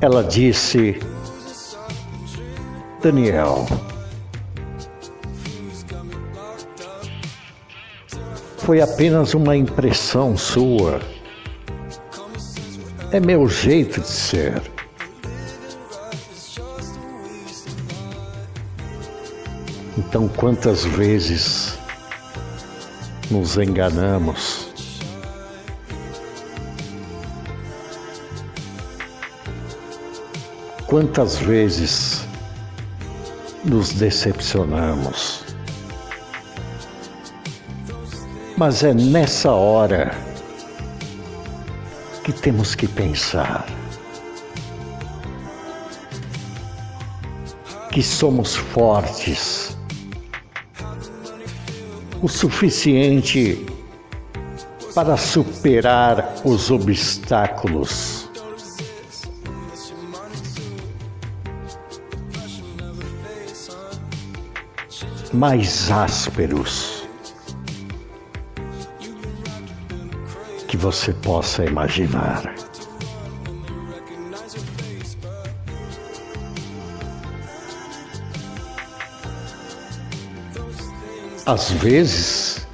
Ela 0.00 0.24
disse: 0.24 0.98
Daniel, 3.02 3.66
foi 8.56 8.80
apenas 8.80 9.34
uma 9.34 9.54
impressão 9.54 10.38
sua. 10.38 11.00
É 13.12 13.20
meu 13.20 13.46
jeito 13.46 14.00
de 14.00 14.08
ser. 14.08 14.75
Então, 20.08 20.28
quantas 20.28 20.84
vezes 20.84 21.76
nos 23.28 23.56
enganamos? 23.58 24.68
Quantas 30.86 31.36
vezes 31.38 32.24
nos 33.64 33.92
decepcionamos? 33.92 35.44
Mas 38.56 38.84
é 38.84 38.94
nessa 38.94 39.50
hora 39.50 40.16
que 42.22 42.32
temos 42.32 42.76
que 42.76 42.86
pensar 42.86 43.66
que 47.92 48.02
somos 48.02 48.54
fortes 48.54 49.65
o 52.22 52.28
suficiente 52.28 53.66
para 54.94 55.16
superar 55.16 56.36
os 56.44 56.70
obstáculos. 56.70 58.30
Mais 65.32 65.90
ásperos 65.90 67.06
que 70.66 70.76
você 70.78 71.12
possa 71.12 71.64
imaginar. 71.64 72.65
Às 81.46 81.70
vezes, 81.70 82.66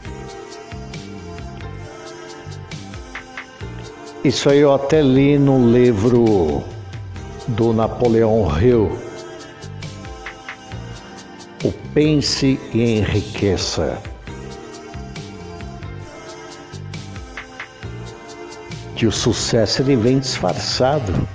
isso 4.24 4.48
aí 4.48 4.60
eu 4.60 4.72
até 4.72 5.02
li 5.02 5.38
no 5.38 5.70
livro 5.70 6.64
do 7.48 7.74
Napoleão 7.74 8.48
Hill, 8.58 8.98
O 11.62 11.70
Pense 11.92 12.58
e 12.72 12.96
Enriqueça. 12.96 13.98
Que 18.96 19.06
o 19.06 19.12
sucesso 19.12 19.82
ele 19.82 19.96
vem 19.96 20.18
disfarçado. 20.18 21.28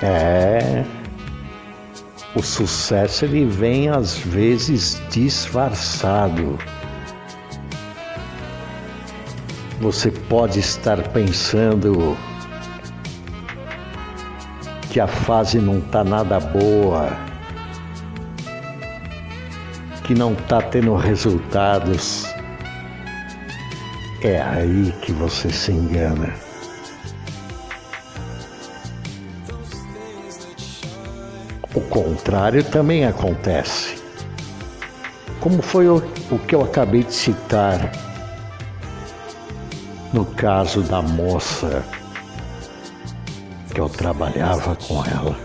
É 0.00 0.49
O 2.40 2.42
sucesso 2.42 3.26
ele 3.26 3.44
vem 3.44 3.90
às 3.90 4.16
vezes 4.16 4.98
disfarçado. 5.10 6.58
Você 9.78 10.10
pode 10.10 10.58
estar 10.58 11.06
pensando 11.08 12.16
que 14.90 14.98
a 14.98 15.06
fase 15.06 15.58
não 15.58 15.80
está 15.80 16.02
nada 16.02 16.40
boa, 16.40 17.14
que 20.04 20.14
não 20.14 20.32
está 20.32 20.62
tendo 20.62 20.96
resultados. 20.96 22.24
É 24.22 24.40
aí 24.40 24.94
que 25.02 25.12
você 25.12 25.50
se 25.50 25.72
engana. 25.72 26.32
Contrário 32.02 32.64
também 32.64 33.04
acontece. 33.04 34.02
Como 35.38 35.60
foi 35.60 35.86
o, 35.86 35.96
o 36.30 36.38
que 36.38 36.54
eu 36.54 36.62
acabei 36.62 37.04
de 37.04 37.12
citar 37.12 37.92
no 40.12 40.24
caso 40.24 40.80
da 40.82 41.02
moça 41.02 41.84
que 43.72 43.80
eu 43.80 43.88
trabalhava 43.88 44.74
com 44.76 45.04
ela. 45.04 45.36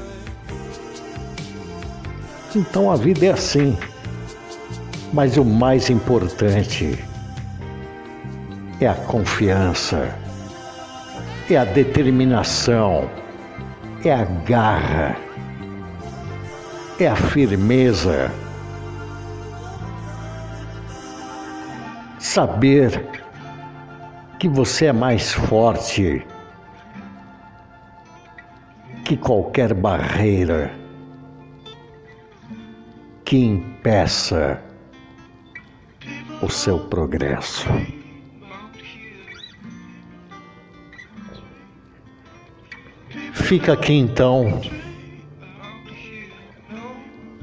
Então 2.55 2.89
a 2.89 2.95
vida 2.95 3.25
é 3.25 3.31
assim. 3.31 3.77
Mas 5.13 5.37
o 5.37 5.43
mais 5.43 5.89
importante 5.89 6.97
é 8.81 8.87
a 8.87 8.95
confiança, 8.95 10.13
é 11.49 11.57
a 11.57 11.63
determinação, 11.63 13.09
é 14.03 14.13
a 14.13 14.25
garra 14.25 15.24
é 16.99 17.07
a 17.07 17.15
firmeza. 17.15 18.31
Saber 22.19 23.05
que 24.39 24.47
você 24.47 24.87
é 24.87 24.93
mais 24.93 25.33
forte 25.33 26.25
que 29.03 29.17
qualquer 29.17 29.73
barreira 29.73 30.73
que 33.23 33.37
impeça 33.37 34.61
o 36.41 36.49
seu 36.49 36.79
progresso. 36.87 37.67
Fica 43.33 43.73
aqui 43.73 43.93
então 43.93 44.61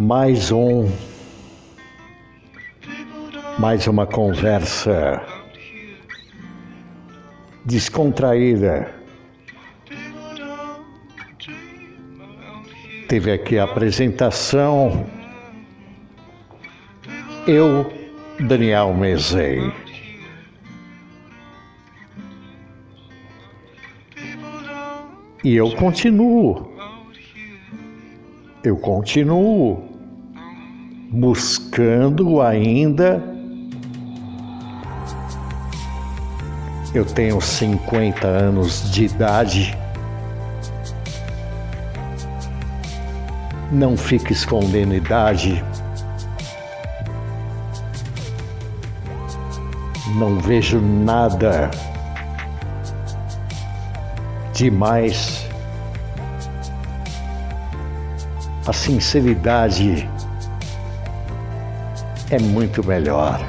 mais 0.03 0.51
um, 0.51 0.91
mais 3.57 3.87
uma 3.87 4.05
conversa 4.05 5.25
descontraída. 7.65 8.93
Teve 13.09 13.31
aqui 13.31 13.61
a 13.61 13.63
apresentação. 13.63 15.07
Eu, 17.47 17.93
Daniel 18.41 18.93
Mezei. 18.93 19.73
E 25.45 25.55
eu 25.55 25.71
continuo. 25.77 26.73
Eu 28.65 28.77
continuo 28.79 29.92
buscando 31.13 32.41
ainda. 32.41 33.23
Eu 36.95 37.05
tenho 37.05 37.41
50 37.41 38.27
anos 38.27 38.91
de 38.91 39.05
idade. 39.05 39.77
Não 43.71 43.97
fique 43.97 44.33
escondendo 44.33 44.95
idade. 44.95 45.63
Não 50.17 50.39
vejo 50.39 50.81
nada 50.81 51.71
demais. 54.55 55.47
A 58.67 58.73
sinceridade 58.73 60.09
é 62.35 62.39
muito 62.39 62.87
melhor. 62.87 63.45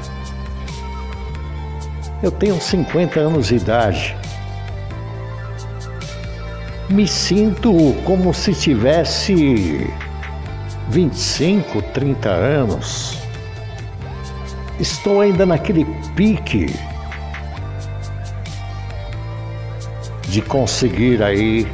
Eu 2.21 2.31
tenho 2.31 2.59
50 2.59 3.19
anos 3.19 3.47
de 3.47 3.55
idade. 3.55 4.15
Me 6.89 7.07
sinto 7.07 7.71
como 8.05 8.33
se 8.33 8.53
tivesse 8.53 9.89
25, 10.89 11.81
30 11.81 12.29
anos. 12.29 13.17
Estou 14.79 15.21
ainda 15.21 15.45
naquele 15.45 15.85
pique 16.15 16.67
de 20.27 20.41
conseguir 20.41 21.23
aí 21.23 21.67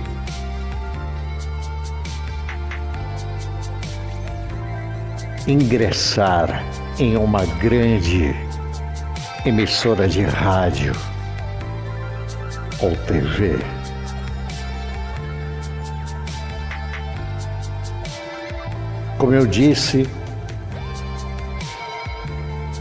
ingressar 5.47 6.63
em 6.99 7.15
uma 7.15 7.45
grande 7.45 8.35
emissora 9.45 10.05
de 10.05 10.21
rádio 10.21 10.93
ou 12.81 12.93
TV. 13.07 13.57
Como 19.17 19.33
eu 19.33 19.47
disse, 19.47 20.09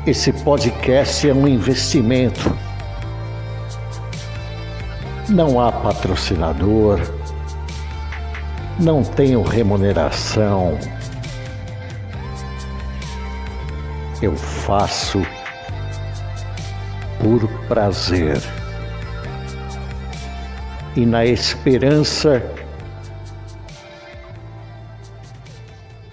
esse 0.04 0.32
podcast 0.32 1.28
é 1.28 1.32
um 1.32 1.46
investimento. 1.46 2.56
Não 5.28 5.60
há 5.60 5.70
patrocinador, 5.70 6.98
não 8.80 9.04
tenho 9.04 9.42
remuneração 9.42 10.76
eu 14.20 14.36
faço 14.36 15.22
por 17.20 17.48
prazer. 17.68 18.38
E 20.96 21.06
na 21.06 21.24
esperança 21.24 22.42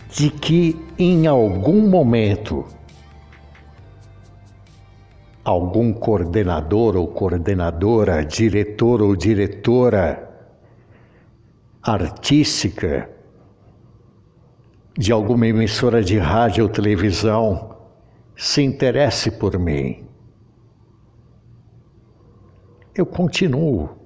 de 0.10 0.30
que 0.30 0.80
em 0.98 1.26
algum 1.26 1.88
momento 1.90 2.66
algum 5.44 5.92
coordenador 5.92 6.96
ou 6.96 7.08
coordenadora, 7.08 8.24
diretor 8.24 9.02
ou 9.02 9.16
diretora 9.16 10.22
artística 11.82 13.10
de 14.98 15.12
alguma 15.12 15.48
emissora 15.48 16.04
de 16.04 16.18
rádio 16.18 16.64
ou 16.64 16.70
televisão 16.70 17.75
se 18.36 18.62
interesse 18.62 19.32
por 19.32 19.58
mim. 19.58 20.06
Eu 22.94 23.06
continuo 23.06 24.05